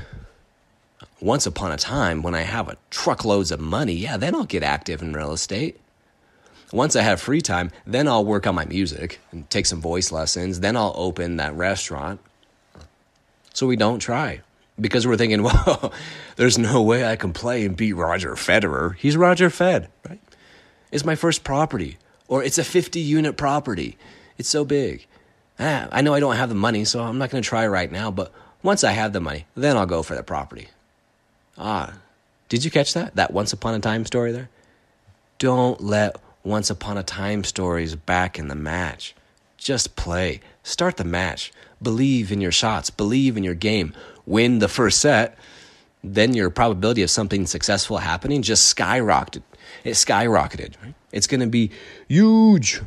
Once 1.22 1.46
upon 1.46 1.72
a 1.72 1.78
time, 1.78 2.24
when 2.24 2.34
I 2.34 2.41
have 2.41 2.67
a 2.67 2.78
truckloads 2.89 3.52
of 3.52 3.60
money, 3.60 3.93
yeah, 3.93 4.17
then 4.17 4.34
I'll 4.34 4.43
get 4.43 4.63
active 4.63 5.02
in 5.02 5.13
real 5.13 5.32
estate. 5.32 5.80
Once 6.72 6.96
I 6.96 7.04
have 7.04 7.22
free 7.22 7.39
time, 7.39 7.69
then 7.86 8.08
I'll 8.08 8.26
work 8.26 8.48
on 8.48 8.56
my 8.56 8.65
music 8.65 9.19
and 9.32 9.48
take 9.52 9.67
some 9.67 9.80
voice 9.80 10.12
lessons. 10.12 10.60
Then 10.60 10.76
I'll 10.76 10.93
open 10.98 11.38
that 11.38 11.54
restaurant. 11.54 12.19
So 13.54 13.67
we 13.67 13.76
don't 13.76 14.00
try 14.00 14.41
because 14.82 15.06
we're 15.06 15.17
thinking, 15.17 15.43
well, 15.43 15.93
there's 16.36 16.58
no 16.58 16.82
way 16.82 17.06
I 17.06 17.15
can 17.15 17.32
play 17.32 17.63
and 17.63 17.78
beat 17.78 17.93
Roger 17.93 18.32
Federer. 18.34 18.96
He's 18.96 19.15
Roger 19.15 19.52
Fed, 19.52 19.88
right? 20.10 20.19
It's 20.91 21.06
my 21.06 21.15
first 21.15 21.43
property, 21.43 22.00
or 22.28 22.43
it's 22.43 22.58
a 22.58 22.63
50 22.63 23.00
unit 23.00 23.38
property. 23.38 23.98
It's 24.39 24.50
so 24.50 24.65
big. 24.65 25.06
Ah, 25.65 25.88
I 25.93 26.02
know 26.02 26.13
I 26.13 26.19
don't 26.19 26.36
have 26.36 26.49
the 26.49 26.56
money, 26.56 26.84
so 26.84 27.02
I'm 27.02 27.17
not 27.17 27.30
going 27.30 27.41
to 27.41 27.47
try 27.47 27.65
right 27.65 27.89
now, 27.89 28.12
but 28.12 28.34
once 28.63 28.84
I 28.84 28.91
have 28.91 29.13
the 29.13 29.21
money, 29.21 29.45
then 29.56 29.78
I'll 29.78 29.86
go 29.86 30.04
for 30.04 30.13
the 30.13 30.21
property. 30.21 30.67
Ah, 31.58 31.93
did 32.49 32.65
you 32.65 32.69
catch 32.69 32.93
that? 32.95 33.15
That 33.15 33.32
once 33.32 33.54
upon 33.54 33.73
a 33.73 33.80
time 33.80 34.06
story 34.06 34.34
there? 34.34 34.49
Don't 35.39 35.80
let 35.80 36.17
once 36.43 36.69
upon 36.69 36.97
a 36.97 37.04
time 37.04 37.45
stories 37.45 37.95
back 37.95 38.38
in 38.38 38.49
the 38.49 38.56
match. 38.56 39.15
Just 39.58 39.95
play. 39.95 40.41
Start 40.63 40.97
the 40.97 41.06
match. 41.06 41.54
Believe 41.82 42.30
in 42.30 42.41
your 42.41 42.52
shots. 42.52 42.89
Believe 42.89 43.38
in 43.38 43.45
your 43.45 43.54
game. 43.54 43.93
Win 44.26 44.60
the 44.60 44.67
first 44.67 44.99
set. 44.99 45.38
Then 46.04 46.34
your 46.34 46.49
probability 46.49 47.04
of 47.04 47.10
something 47.10 47.45
successful 47.45 47.99
happening 47.99 48.41
just 48.41 48.76
skyrocketed. 48.76 49.43
It 49.86 49.91
skyrocketed. 49.91 50.73
Right? 50.84 50.93
It's 51.13 51.28
going 51.28 51.39
to 51.39 51.47
be 51.47 51.71
huge. 52.10 52.82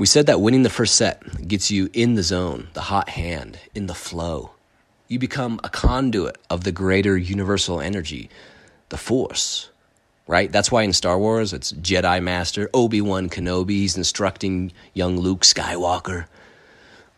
We 0.00 0.06
said 0.06 0.24
that 0.28 0.40
winning 0.40 0.62
the 0.62 0.70
first 0.70 0.94
set 0.94 1.46
gets 1.46 1.70
you 1.70 1.90
in 1.92 2.14
the 2.14 2.22
zone, 2.22 2.68
the 2.72 2.80
hot 2.80 3.10
hand, 3.10 3.58
in 3.74 3.86
the 3.86 3.94
flow. 3.94 4.52
You 5.08 5.18
become 5.18 5.60
a 5.62 5.68
conduit 5.68 6.38
of 6.48 6.64
the 6.64 6.72
greater 6.72 7.18
universal 7.18 7.82
energy, 7.82 8.30
the 8.88 8.96
force. 8.96 9.68
Right? 10.26 10.50
That's 10.50 10.72
why 10.72 10.84
in 10.84 10.94
Star 10.94 11.18
Wars 11.18 11.52
it's 11.52 11.74
Jedi 11.74 12.22
Master 12.22 12.70
Obi-Wan 12.72 13.28
Kenobi, 13.28 13.72
he's 13.72 13.98
instructing 13.98 14.72
young 14.94 15.18
Luke 15.18 15.42
Skywalker. 15.42 16.24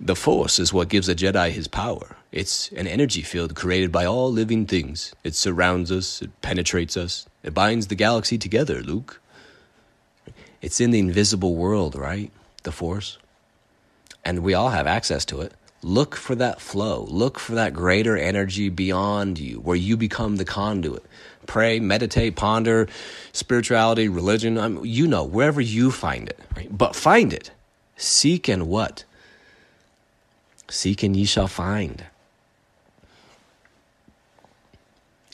The 0.00 0.16
force 0.16 0.58
is 0.58 0.72
what 0.72 0.88
gives 0.88 1.08
a 1.08 1.14
Jedi 1.14 1.52
his 1.52 1.68
power. 1.68 2.16
It's 2.32 2.72
an 2.72 2.88
energy 2.88 3.22
field 3.22 3.54
created 3.54 3.92
by 3.92 4.06
all 4.06 4.32
living 4.32 4.66
things. 4.66 5.14
It 5.22 5.36
surrounds 5.36 5.92
us, 5.92 6.20
it 6.20 6.32
penetrates 6.42 6.96
us, 6.96 7.28
it 7.44 7.54
binds 7.54 7.86
the 7.86 7.94
galaxy 7.94 8.38
together, 8.38 8.82
Luke. 8.82 9.20
It's 10.60 10.80
in 10.80 10.90
the 10.90 10.98
invisible 10.98 11.54
world, 11.54 11.94
right? 11.94 12.32
The 12.62 12.72
force, 12.72 13.18
and 14.24 14.40
we 14.40 14.54
all 14.54 14.70
have 14.70 14.86
access 14.86 15.24
to 15.26 15.40
it. 15.40 15.52
Look 15.82 16.14
for 16.14 16.36
that 16.36 16.60
flow. 16.60 17.04
Look 17.08 17.38
for 17.40 17.56
that 17.56 17.74
greater 17.74 18.16
energy 18.16 18.68
beyond 18.68 19.38
you 19.38 19.58
where 19.58 19.76
you 19.76 19.96
become 19.96 20.36
the 20.36 20.44
conduit. 20.44 21.04
Pray, 21.46 21.80
meditate, 21.80 22.36
ponder, 22.36 22.86
spirituality, 23.32 24.08
religion, 24.08 24.58
I 24.58 24.68
mean, 24.68 24.84
you 24.84 25.08
know, 25.08 25.24
wherever 25.24 25.60
you 25.60 25.90
find 25.90 26.28
it. 26.28 26.38
Right? 26.56 26.68
But 26.76 26.94
find 26.94 27.32
it. 27.32 27.50
Seek 27.96 28.48
and 28.48 28.68
what? 28.68 29.04
Seek 30.68 31.02
and 31.02 31.16
ye 31.16 31.24
shall 31.24 31.48
find. 31.48 32.04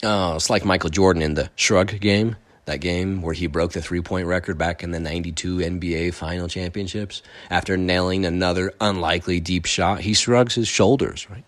Oh, 0.01 0.35
it's 0.35 0.49
like 0.49 0.65
Michael 0.65 0.89
Jordan 0.89 1.21
in 1.21 1.35
the 1.35 1.51
shrug 1.55 1.99
game 1.99 2.37
that 2.69 2.79
game 2.79 3.21
where 3.21 3.33
he 3.33 3.47
broke 3.47 3.73
the 3.73 3.81
three 3.81 4.01
point 4.01 4.27
record 4.27 4.57
back 4.57 4.83
in 4.83 4.91
the 4.91 4.99
92 4.99 5.57
NBA 5.57 6.13
final 6.13 6.47
championships. 6.47 7.21
After 7.49 7.75
nailing 7.75 8.25
another 8.25 8.73
unlikely 8.79 9.39
deep 9.39 9.65
shot, 9.65 10.01
he 10.01 10.13
shrugs 10.13 10.55
his 10.55 10.67
shoulders, 10.67 11.29
right? 11.29 11.43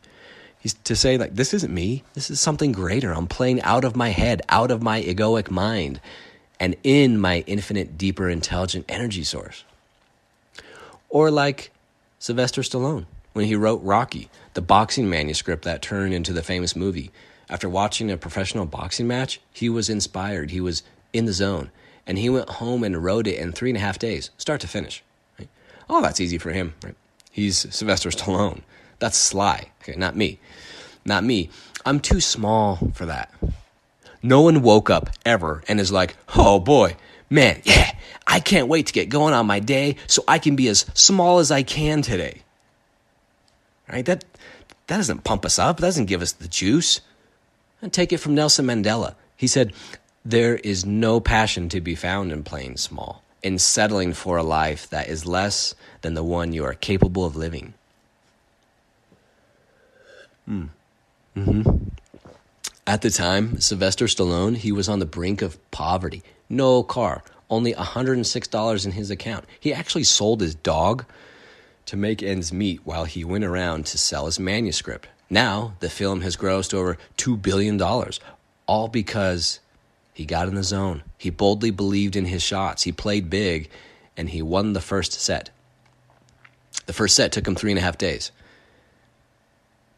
He's 0.59 0.73
to 0.73 0.95
say, 0.95 1.17
like, 1.17 1.35
this 1.35 1.53
isn't 1.53 1.73
me. 1.73 2.03
This 2.13 2.29
is 2.29 2.39
something 2.39 2.71
greater. 2.71 3.11
I'm 3.11 3.27
playing 3.27 3.61
out 3.63 3.83
of 3.83 3.95
my 3.95 4.09
head, 4.09 4.41
out 4.49 4.69
of 4.69 4.83
my 4.83 5.01
egoic 5.01 5.49
mind, 5.49 5.99
and 6.59 6.75
in 6.83 7.19
my 7.19 7.43
infinite, 7.47 7.97
deeper, 7.97 8.29
intelligent 8.29 8.85
energy 8.87 9.23
source. 9.23 9.63
Or 11.09 11.31
like 11.31 11.71
Sylvester 12.19 12.61
Stallone 12.61 13.05
when 13.33 13.45
he 13.45 13.55
wrote 13.55 13.81
Rocky, 13.81 14.29
the 14.53 14.61
boxing 14.61 15.09
manuscript 15.09 15.63
that 15.63 15.81
turned 15.81 16.13
into 16.13 16.33
the 16.33 16.43
famous 16.43 16.75
movie. 16.75 17.11
After 17.49 17.67
watching 17.67 18.11
a 18.11 18.17
professional 18.17 18.65
boxing 18.65 19.07
match, 19.07 19.41
he 19.51 19.69
was 19.69 19.89
inspired. 19.89 20.51
He 20.51 20.61
was 20.61 20.83
in 21.13 21.25
the 21.25 21.33
zone. 21.33 21.71
And 22.07 22.17
he 22.17 22.29
went 22.29 22.49
home 22.49 22.83
and 22.83 23.03
wrote 23.03 23.27
it 23.27 23.37
in 23.37 23.51
three 23.51 23.69
and 23.69 23.77
a 23.77 23.81
half 23.81 23.99
days, 23.99 24.31
start 24.37 24.61
to 24.61 24.67
finish. 24.67 25.03
Right? 25.37 25.49
Oh, 25.89 26.01
that's 26.01 26.19
easy 26.19 26.37
for 26.37 26.51
him. 26.51 26.73
Right? 26.83 26.95
He's 27.31 27.73
Sylvester 27.73 28.09
Stallone. 28.09 28.61
That's 28.99 29.17
sly. 29.17 29.69
Okay, 29.81 29.97
not 29.97 30.15
me. 30.15 30.39
Not 31.05 31.23
me. 31.23 31.49
I'm 31.85 31.99
too 31.99 32.19
small 32.19 32.77
for 32.93 33.05
that. 33.05 33.33
No 34.21 34.41
one 34.41 34.61
woke 34.61 34.89
up 34.89 35.09
ever 35.25 35.63
and 35.67 35.79
is 35.79 35.91
like, 35.91 36.15
oh 36.35 36.59
boy, 36.59 36.95
man, 37.29 37.61
yeah, 37.63 37.95
I 38.27 38.39
can't 38.39 38.67
wait 38.67 38.87
to 38.87 38.93
get 38.93 39.09
going 39.09 39.33
on 39.33 39.47
my 39.47 39.59
day 39.59 39.95
so 40.05 40.23
I 40.27 40.37
can 40.37 40.55
be 40.55 40.67
as 40.67 40.85
small 40.93 41.39
as 41.39 41.49
I 41.49 41.63
can 41.63 42.01
today. 42.01 42.41
Right? 43.91 44.05
That, 44.05 44.23
that 44.87 44.97
doesn't 44.97 45.23
pump 45.23 45.45
us 45.45 45.57
up, 45.57 45.77
that 45.77 45.87
doesn't 45.87 46.05
give 46.05 46.21
us 46.21 46.33
the 46.33 46.47
juice. 46.47 47.01
And 47.81 47.91
take 47.91 48.13
it 48.13 48.19
from 48.19 48.35
Nelson 48.35 48.67
Mandela. 48.67 49.15
He 49.35 49.47
said, 49.47 49.73
there 50.23 50.55
is 50.57 50.85
no 50.85 51.19
passion 51.19 51.69
to 51.69 51.81
be 51.81 51.95
found 51.95 52.31
in 52.31 52.43
playing 52.43 52.77
small, 52.77 53.23
in 53.41 53.57
settling 53.57 54.13
for 54.13 54.37
a 54.37 54.43
life 54.43 54.89
that 54.89 55.07
is 55.07 55.25
less 55.25 55.75
than 56.01 56.13
the 56.13 56.23
one 56.23 56.53
you 56.53 56.63
are 56.63 56.73
capable 56.73 57.25
of 57.25 57.35
living. 57.35 57.73
Hmm. 60.45 60.65
Mm-hmm. 61.35 61.87
At 62.85 63.01
the 63.01 63.09
time, 63.09 63.59
Sylvester 63.61 64.05
Stallone, 64.05 64.57
he 64.57 64.71
was 64.71 64.89
on 64.89 64.99
the 64.99 65.05
brink 65.05 65.41
of 65.41 65.57
poverty. 65.71 66.23
No 66.49 66.83
car, 66.83 67.23
only 67.49 67.73
$106 67.73 68.85
in 68.85 68.91
his 68.91 69.09
account. 69.09 69.45
He 69.59 69.73
actually 69.73 70.03
sold 70.03 70.41
his 70.41 70.55
dog 70.55 71.05
to 71.85 71.95
make 71.95 72.21
ends 72.21 72.51
meet 72.51 72.81
while 72.83 73.05
he 73.05 73.23
went 73.23 73.45
around 73.45 73.85
to 73.87 73.97
sell 73.97 74.25
his 74.25 74.39
manuscript. 74.39 75.07
Now, 75.29 75.73
the 75.79 75.89
film 75.89 76.21
has 76.21 76.35
grossed 76.35 76.73
over 76.73 76.97
$2 77.17 77.41
billion, 77.41 77.81
all 78.67 78.87
because 78.89 79.60
he 80.13 80.25
got 80.25 80.47
in 80.47 80.55
the 80.55 80.63
zone. 80.63 81.03
He 81.17 81.29
boldly 81.29 81.71
believed 81.71 82.15
in 82.15 82.25
his 82.25 82.43
shots. 82.43 82.83
He 82.83 82.91
played 82.91 83.29
big, 83.29 83.69
and 84.17 84.29
he 84.29 84.41
won 84.41 84.73
the 84.73 84.81
first 84.81 85.13
set. 85.13 85.49
The 86.85 86.93
first 86.93 87.15
set 87.15 87.31
took 87.31 87.47
him 87.47 87.55
three 87.55 87.71
and 87.71 87.79
a 87.79 87.83
half 87.83 87.97
days. 87.97 88.31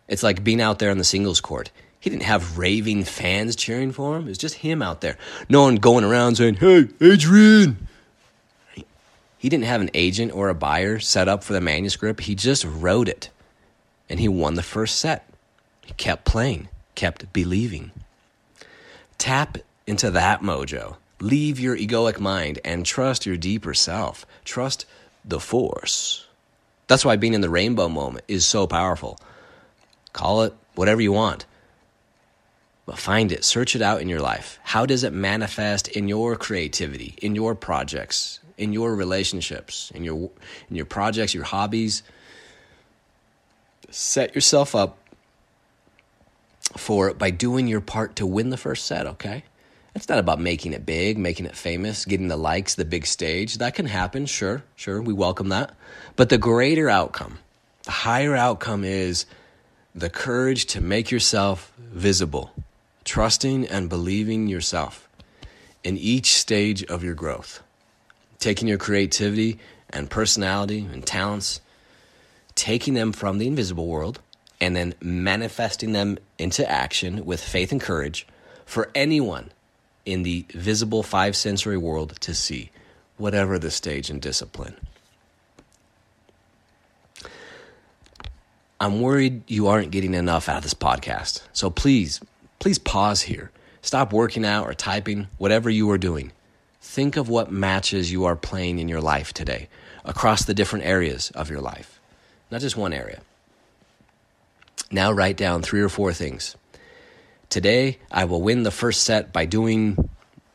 It's 0.08 0.23
like 0.23 0.43
being 0.43 0.62
out 0.62 0.80
there 0.80 0.91
on 0.91 0.97
the 0.97 1.04
singles 1.04 1.41
court. 1.41 1.71
He 1.99 2.10
didn't 2.10 2.23
have 2.23 2.58
raving 2.58 3.06
fans 3.06 3.56
cheering 3.56 3.93
for 3.93 4.17
him. 4.17 4.26
It 4.26 4.30
was 4.30 4.38
just 4.38 4.56
him 4.56 4.82
out 4.82 5.02
there. 5.02 5.17
No 5.47 5.62
one 5.62 5.76
going 5.78 6.04
around 6.04 6.36
saying, 6.36 6.56
Hey, 6.56 6.89
Adrian. 6.99 7.88
He 9.38 9.49
didn't 9.49 9.65
have 9.65 9.82
an 9.82 9.89
agent 9.93 10.34
or 10.34 10.49
a 10.49 10.54
buyer 10.54 10.99
set 10.99 11.28
up 11.28 11.43
for 11.43 11.54
the 11.54 11.62
manuscript. 11.62 12.21
He 12.21 12.36
just 12.36 12.65
wrote 12.65 13.08
it. 13.08 13.30
And 14.10 14.19
he 14.19 14.28
won 14.28 14.56
the 14.56 14.63
first 14.63 14.99
set. 14.99 15.28
He 15.86 15.93
kept 15.93 16.26
playing, 16.26 16.67
kept 16.95 17.32
believing. 17.34 17.91
Tap 19.17 19.58
into 19.88 20.12
that 20.12 20.41
mojo. 20.41 20.98
Leave 21.19 21.60
your 21.60 21.78
egoic 21.78 22.19
mind 22.19 22.60
and 22.65 22.86
trust 22.86 23.26
your 23.26 23.38
deeper 23.38 23.74
self. 23.74 24.26
Trust 24.43 24.86
the 25.24 25.39
force. 25.39 26.28
That's 26.88 27.06
why 27.06 27.15
being 27.15 27.34
in 27.34 27.41
the 27.41 27.50
rainbow 27.50 27.88
moment 27.88 28.26
is 28.28 28.46
so 28.46 28.67
powerful. 28.67 29.17
Call 30.12 30.43
it 30.43 30.54
whatever 30.76 31.02
you 31.02 31.12
want. 31.12 31.46
But 32.86 33.00
find 33.00 33.32
it, 33.32 33.46
search 33.46 33.76
it 33.76 33.82
out 33.82 34.02
in 34.02 34.10
your 34.10 34.19
life. 34.19 34.60
How 34.63 34.86
does 34.86 35.04
it 35.04 35.13
manifest 35.13 35.88
in 35.88 36.10
your 36.10 36.36
creativity, 36.36 37.15
in 37.22 37.36
your 37.36 37.56
projects, 37.56 38.39
in 38.58 38.74
your 38.74 38.93
relationships, 38.96 39.91
in 39.96 40.04
your 40.04 40.30
in 40.69 40.76
your 40.76 40.86
projects, 40.86 41.34
your 41.34 41.46
hobbies? 41.46 42.04
Set 43.89 44.36
yourself 44.36 44.76
up 44.76 44.98
for 46.76 47.08
it 47.08 47.17
by 47.17 47.30
doing 47.30 47.67
your 47.67 47.82
part 47.82 48.17
to 48.17 48.26
win 48.26 48.50
the 48.50 48.58
first 48.58 48.86
set, 48.86 49.08
okay? 49.08 49.43
It's 49.95 50.10
not 50.10 50.17
about 50.17 50.39
making 50.39 50.73
it 50.73 50.86
big, 50.86 51.17
making 51.19 51.45
it 51.45 51.56
famous, 51.56 52.06
getting 52.06 52.27
the 52.27 52.38
likes, 52.38 52.75
the 52.75 52.86
big 52.86 53.06
stage. 53.06 53.60
That 53.60 53.75
can 53.75 53.86
happen, 53.86 54.25
sure, 54.25 54.63
sure, 54.75 55.01
we 55.01 55.13
welcome 55.13 55.49
that. 55.49 55.75
But 56.15 56.29
the 56.29 56.39
greater 56.39 56.89
outcome, 56.89 57.38
the 57.84 57.91
higher 57.91 58.36
outcome 58.36 58.84
is 58.84 59.27
the 59.93 60.10
courage 60.10 60.65
to 60.67 60.82
make 60.82 61.12
yourself 61.12 61.71
visible, 61.77 62.51
trusting 63.06 63.67
and 63.67 63.88
believing 63.88 64.47
yourself 64.47 65.08
in 65.84 65.97
each 65.97 66.34
stage 66.34 66.84
of 66.86 67.03
your 67.03 67.13
growth, 67.13 67.62
taking 68.39 68.67
your 68.67 68.79
creativity 68.79 69.60
and 69.91 70.10
personality 70.10 70.88
and 70.91 71.06
talents, 71.06 71.62
taking 72.56 72.95
them 72.95 73.12
from 73.12 73.38
the 73.38 73.47
invisible 73.47 73.86
world 73.86 74.19
and 74.60 74.75
then 74.75 74.95
manifesting 75.01 75.91
them 75.91 76.17
into 76.39 76.67
action 76.69 77.25
with 77.25 77.43
faith 77.43 77.71
and 77.71 77.82
courage 77.82 78.25
for 78.65 78.89
anyone 78.95 79.51
in 80.06 80.24
the 80.24 80.46
visible 80.54 81.04
five 81.04 81.36
sensory 81.36 81.78
world 81.78 82.20
to 82.22 82.34
see, 82.34 82.72
whatever 83.18 83.58
the 83.58 83.72
stage 83.72 84.10
and 84.10 84.22
discipline. 84.22 84.76
I'm 88.80 89.00
worried 89.00 89.44
you 89.48 89.68
aren't 89.68 89.92
getting 89.92 90.13
enough 90.13 90.50
out 90.50 90.58
of 90.58 90.63
this 90.63 90.74
podcast. 90.74 91.42
So 91.54 91.70
please, 91.70 92.20
please 92.60 92.78
pause 92.78 93.22
here. 93.22 93.50
Stop 93.82 94.12
working 94.12 94.46
out 94.46 94.68
or 94.68 94.74
typing, 94.74 95.28
whatever 95.38 95.70
you 95.70 95.89
are 95.92 95.98
doing. 95.98 96.34
Think 96.82 97.16
of 97.16 97.30
what 97.30 97.52
matches 97.52 98.12
you 98.12 98.26
are 98.26 98.36
playing 98.36 98.80
in 98.80 98.89
your 98.89 99.00
life 99.00 99.32
today 99.32 99.70
across 100.04 100.44
the 100.44 100.54
different 100.54 100.86
areas 100.86 101.32
of 101.32 101.50
your 101.50 101.62
life, 101.62 102.02
not 102.52 102.60
just 102.60 102.76
one 102.76 102.92
area. 102.92 103.22
Now 104.92 105.12
write 105.12 105.38
down 105.38 105.62
three 105.62 105.82
or 105.82 105.89
four 105.89 106.12
things. 106.12 106.56
Today, 107.54 108.00
I 108.12 108.26
will 108.26 108.42
win 108.42 108.63
the 108.63 108.72
first 108.72 109.04
set 109.04 109.32
by 109.32 109.46
doing 109.46 110.10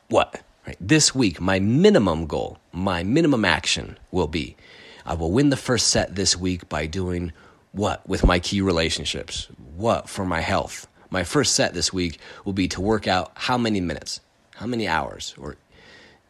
what? 0.09 0.41
Right. 0.67 0.75
This 0.81 1.15
week, 1.15 1.39
my 1.39 1.57
minimum 1.57 2.27
goal, 2.27 2.57
my 2.73 3.03
minimum 3.03 3.45
action 3.45 3.97
will 4.11 4.27
be 4.27 4.57
I 5.05 5.13
will 5.13 5.31
win 5.31 5.49
the 5.49 5.55
first 5.55 5.87
set 5.87 6.17
this 6.17 6.35
week 6.35 6.67
by 6.67 6.87
doing 6.87 7.31
what 7.71 8.05
with 8.05 8.25
my 8.25 8.39
key 8.39 8.59
relationships? 8.59 9.47
What 9.77 10.09
for 10.09 10.25
my 10.25 10.41
health? 10.41 10.89
My 11.09 11.23
first 11.23 11.55
set 11.55 11.73
this 11.73 11.93
week 11.93 12.19
will 12.43 12.51
be 12.51 12.67
to 12.67 12.81
work 12.81 13.07
out 13.07 13.31
how 13.35 13.57
many 13.57 13.79
minutes, 13.79 14.19
how 14.55 14.65
many 14.65 14.85
hours, 14.85 15.33
or 15.37 15.55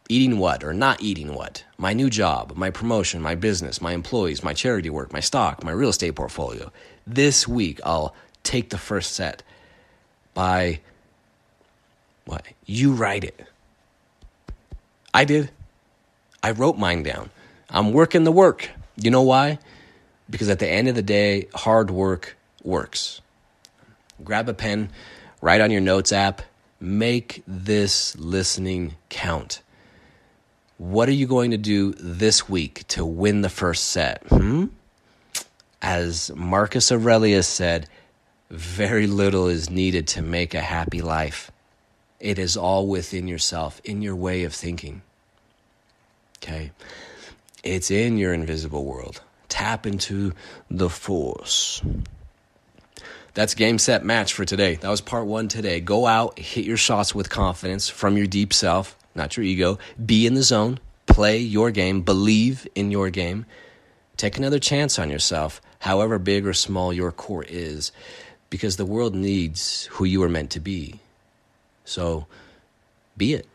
eating 0.08 0.38
what 0.38 0.62
or 0.62 0.72
not 0.72 1.02
eating 1.02 1.34
what, 1.34 1.64
my 1.78 1.92
new 1.92 2.08
job, 2.08 2.52
my 2.54 2.70
promotion, 2.70 3.20
my 3.20 3.34
business, 3.34 3.80
my 3.80 3.92
employees, 3.92 4.44
my 4.44 4.54
charity 4.54 4.88
work, 4.88 5.12
my 5.12 5.18
stock, 5.18 5.64
my 5.64 5.72
real 5.72 5.90
estate 5.90 6.14
portfolio. 6.14 6.70
This 7.08 7.48
week, 7.48 7.80
I'll 7.84 8.14
take 8.44 8.70
the 8.70 8.78
first 8.78 9.14
set 9.14 9.42
by 10.34 10.80
what? 12.24 12.44
You 12.64 12.92
write 12.92 13.24
it. 13.24 13.44
I 15.12 15.24
did. 15.24 15.50
I 16.42 16.52
wrote 16.52 16.78
mine 16.78 17.02
down. 17.02 17.30
I'm 17.68 17.92
working 17.92 18.24
the 18.24 18.32
work. 18.32 18.70
You 18.96 19.10
know 19.10 19.22
why? 19.22 19.58
Because 20.28 20.48
at 20.48 20.58
the 20.58 20.68
end 20.68 20.88
of 20.88 20.94
the 20.94 21.02
day, 21.02 21.48
hard 21.54 21.90
work 21.90 22.36
works. 22.62 23.20
Grab 24.22 24.48
a 24.48 24.54
pen, 24.54 24.90
write 25.40 25.60
on 25.60 25.70
your 25.70 25.80
notes 25.80 26.12
app, 26.12 26.42
make 26.78 27.42
this 27.46 28.16
listening 28.16 28.96
count. 29.08 29.62
What 30.78 31.08
are 31.08 31.12
you 31.12 31.26
going 31.26 31.50
to 31.50 31.58
do 31.58 31.92
this 31.94 32.48
week 32.48 32.86
to 32.88 33.04
win 33.04 33.42
the 33.42 33.48
first 33.48 33.84
set? 33.84 34.22
Hmm? 34.28 34.66
As 35.82 36.30
Marcus 36.34 36.92
Aurelius 36.92 37.48
said, 37.48 37.88
very 38.50 39.06
little 39.06 39.46
is 39.46 39.70
needed 39.70 40.08
to 40.08 40.22
make 40.22 40.54
a 40.54 40.60
happy 40.60 41.00
life. 41.00 41.50
It 42.18 42.38
is 42.38 42.56
all 42.56 42.86
within 42.86 43.28
yourself, 43.28 43.80
in 43.84 44.02
your 44.02 44.16
way 44.16 44.44
of 44.44 44.52
thinking. 44.52 45.02
Okay? 46.38 46.72
It's 47.62 47.90
in 47.90 48.18
your 48.18 48.32
invisible 48.32 48.84
world. 48.84 49.22
Tap 49.48 49.86
into 49.86 50.32
the 50.70 50.90
force. 50.90 51.82
That's 53.34 53.54
game, 53.54 53.78
set, 53.78 54.04
match 54.04 54.32
for 54.32 54.44
today. 54.44 54.74
That 54.76 54.88
was 54.88 55.00
part 55.00 55.26
one 55.26 55.48
today. 55.48 55.80
Go 55.80 56.06
out, 56.06 56.38
hit 56.38 56.64
your 56.64 56.76
shots 56.76 57.14
with 57.14 57.30
confidence 57.30 57.88
from 57.88 58.16
your 58.16 58.26
deep 58.26 58.52
self, 58.52 58.96
not 59.14 59.36
your 59.36 59.44
ego. 59.44 59.78
Be 60.04 60.26
in 60.26 60.34
the 60.34 60.42
zone, 60.42 60.80
play 61.06 61.38
your 61.38 61.70
game, 61.70 62.02
believe 62.02 62.66
in 62.74 62.90
your 62.90 63.10
game. 63.10 63.46
Take 64.16 64.36
another 64.36 64.58
chance 64.58 64.98
on 64.98 65.10
yourself, 65.10 65.62
however 65.78 66.18
big 66.18 66.46
or 66.46 66.52
small 66.52 66.92
your 66.92 67.12
core 67.12 67.44
is, 67.48 67.92
because 68.50 68.76
the 68.76 68.84
world 68.84 69.14
needs 69.14 69.86
who 69.92 70.04
you 70.04 70.22
are 70.22 70.28
meant 70.28 70.50
to 70.50 70.60
be. 70.60 71.00
So 71.84 72.26
be 73.16 73.34
it. 73.34 73.46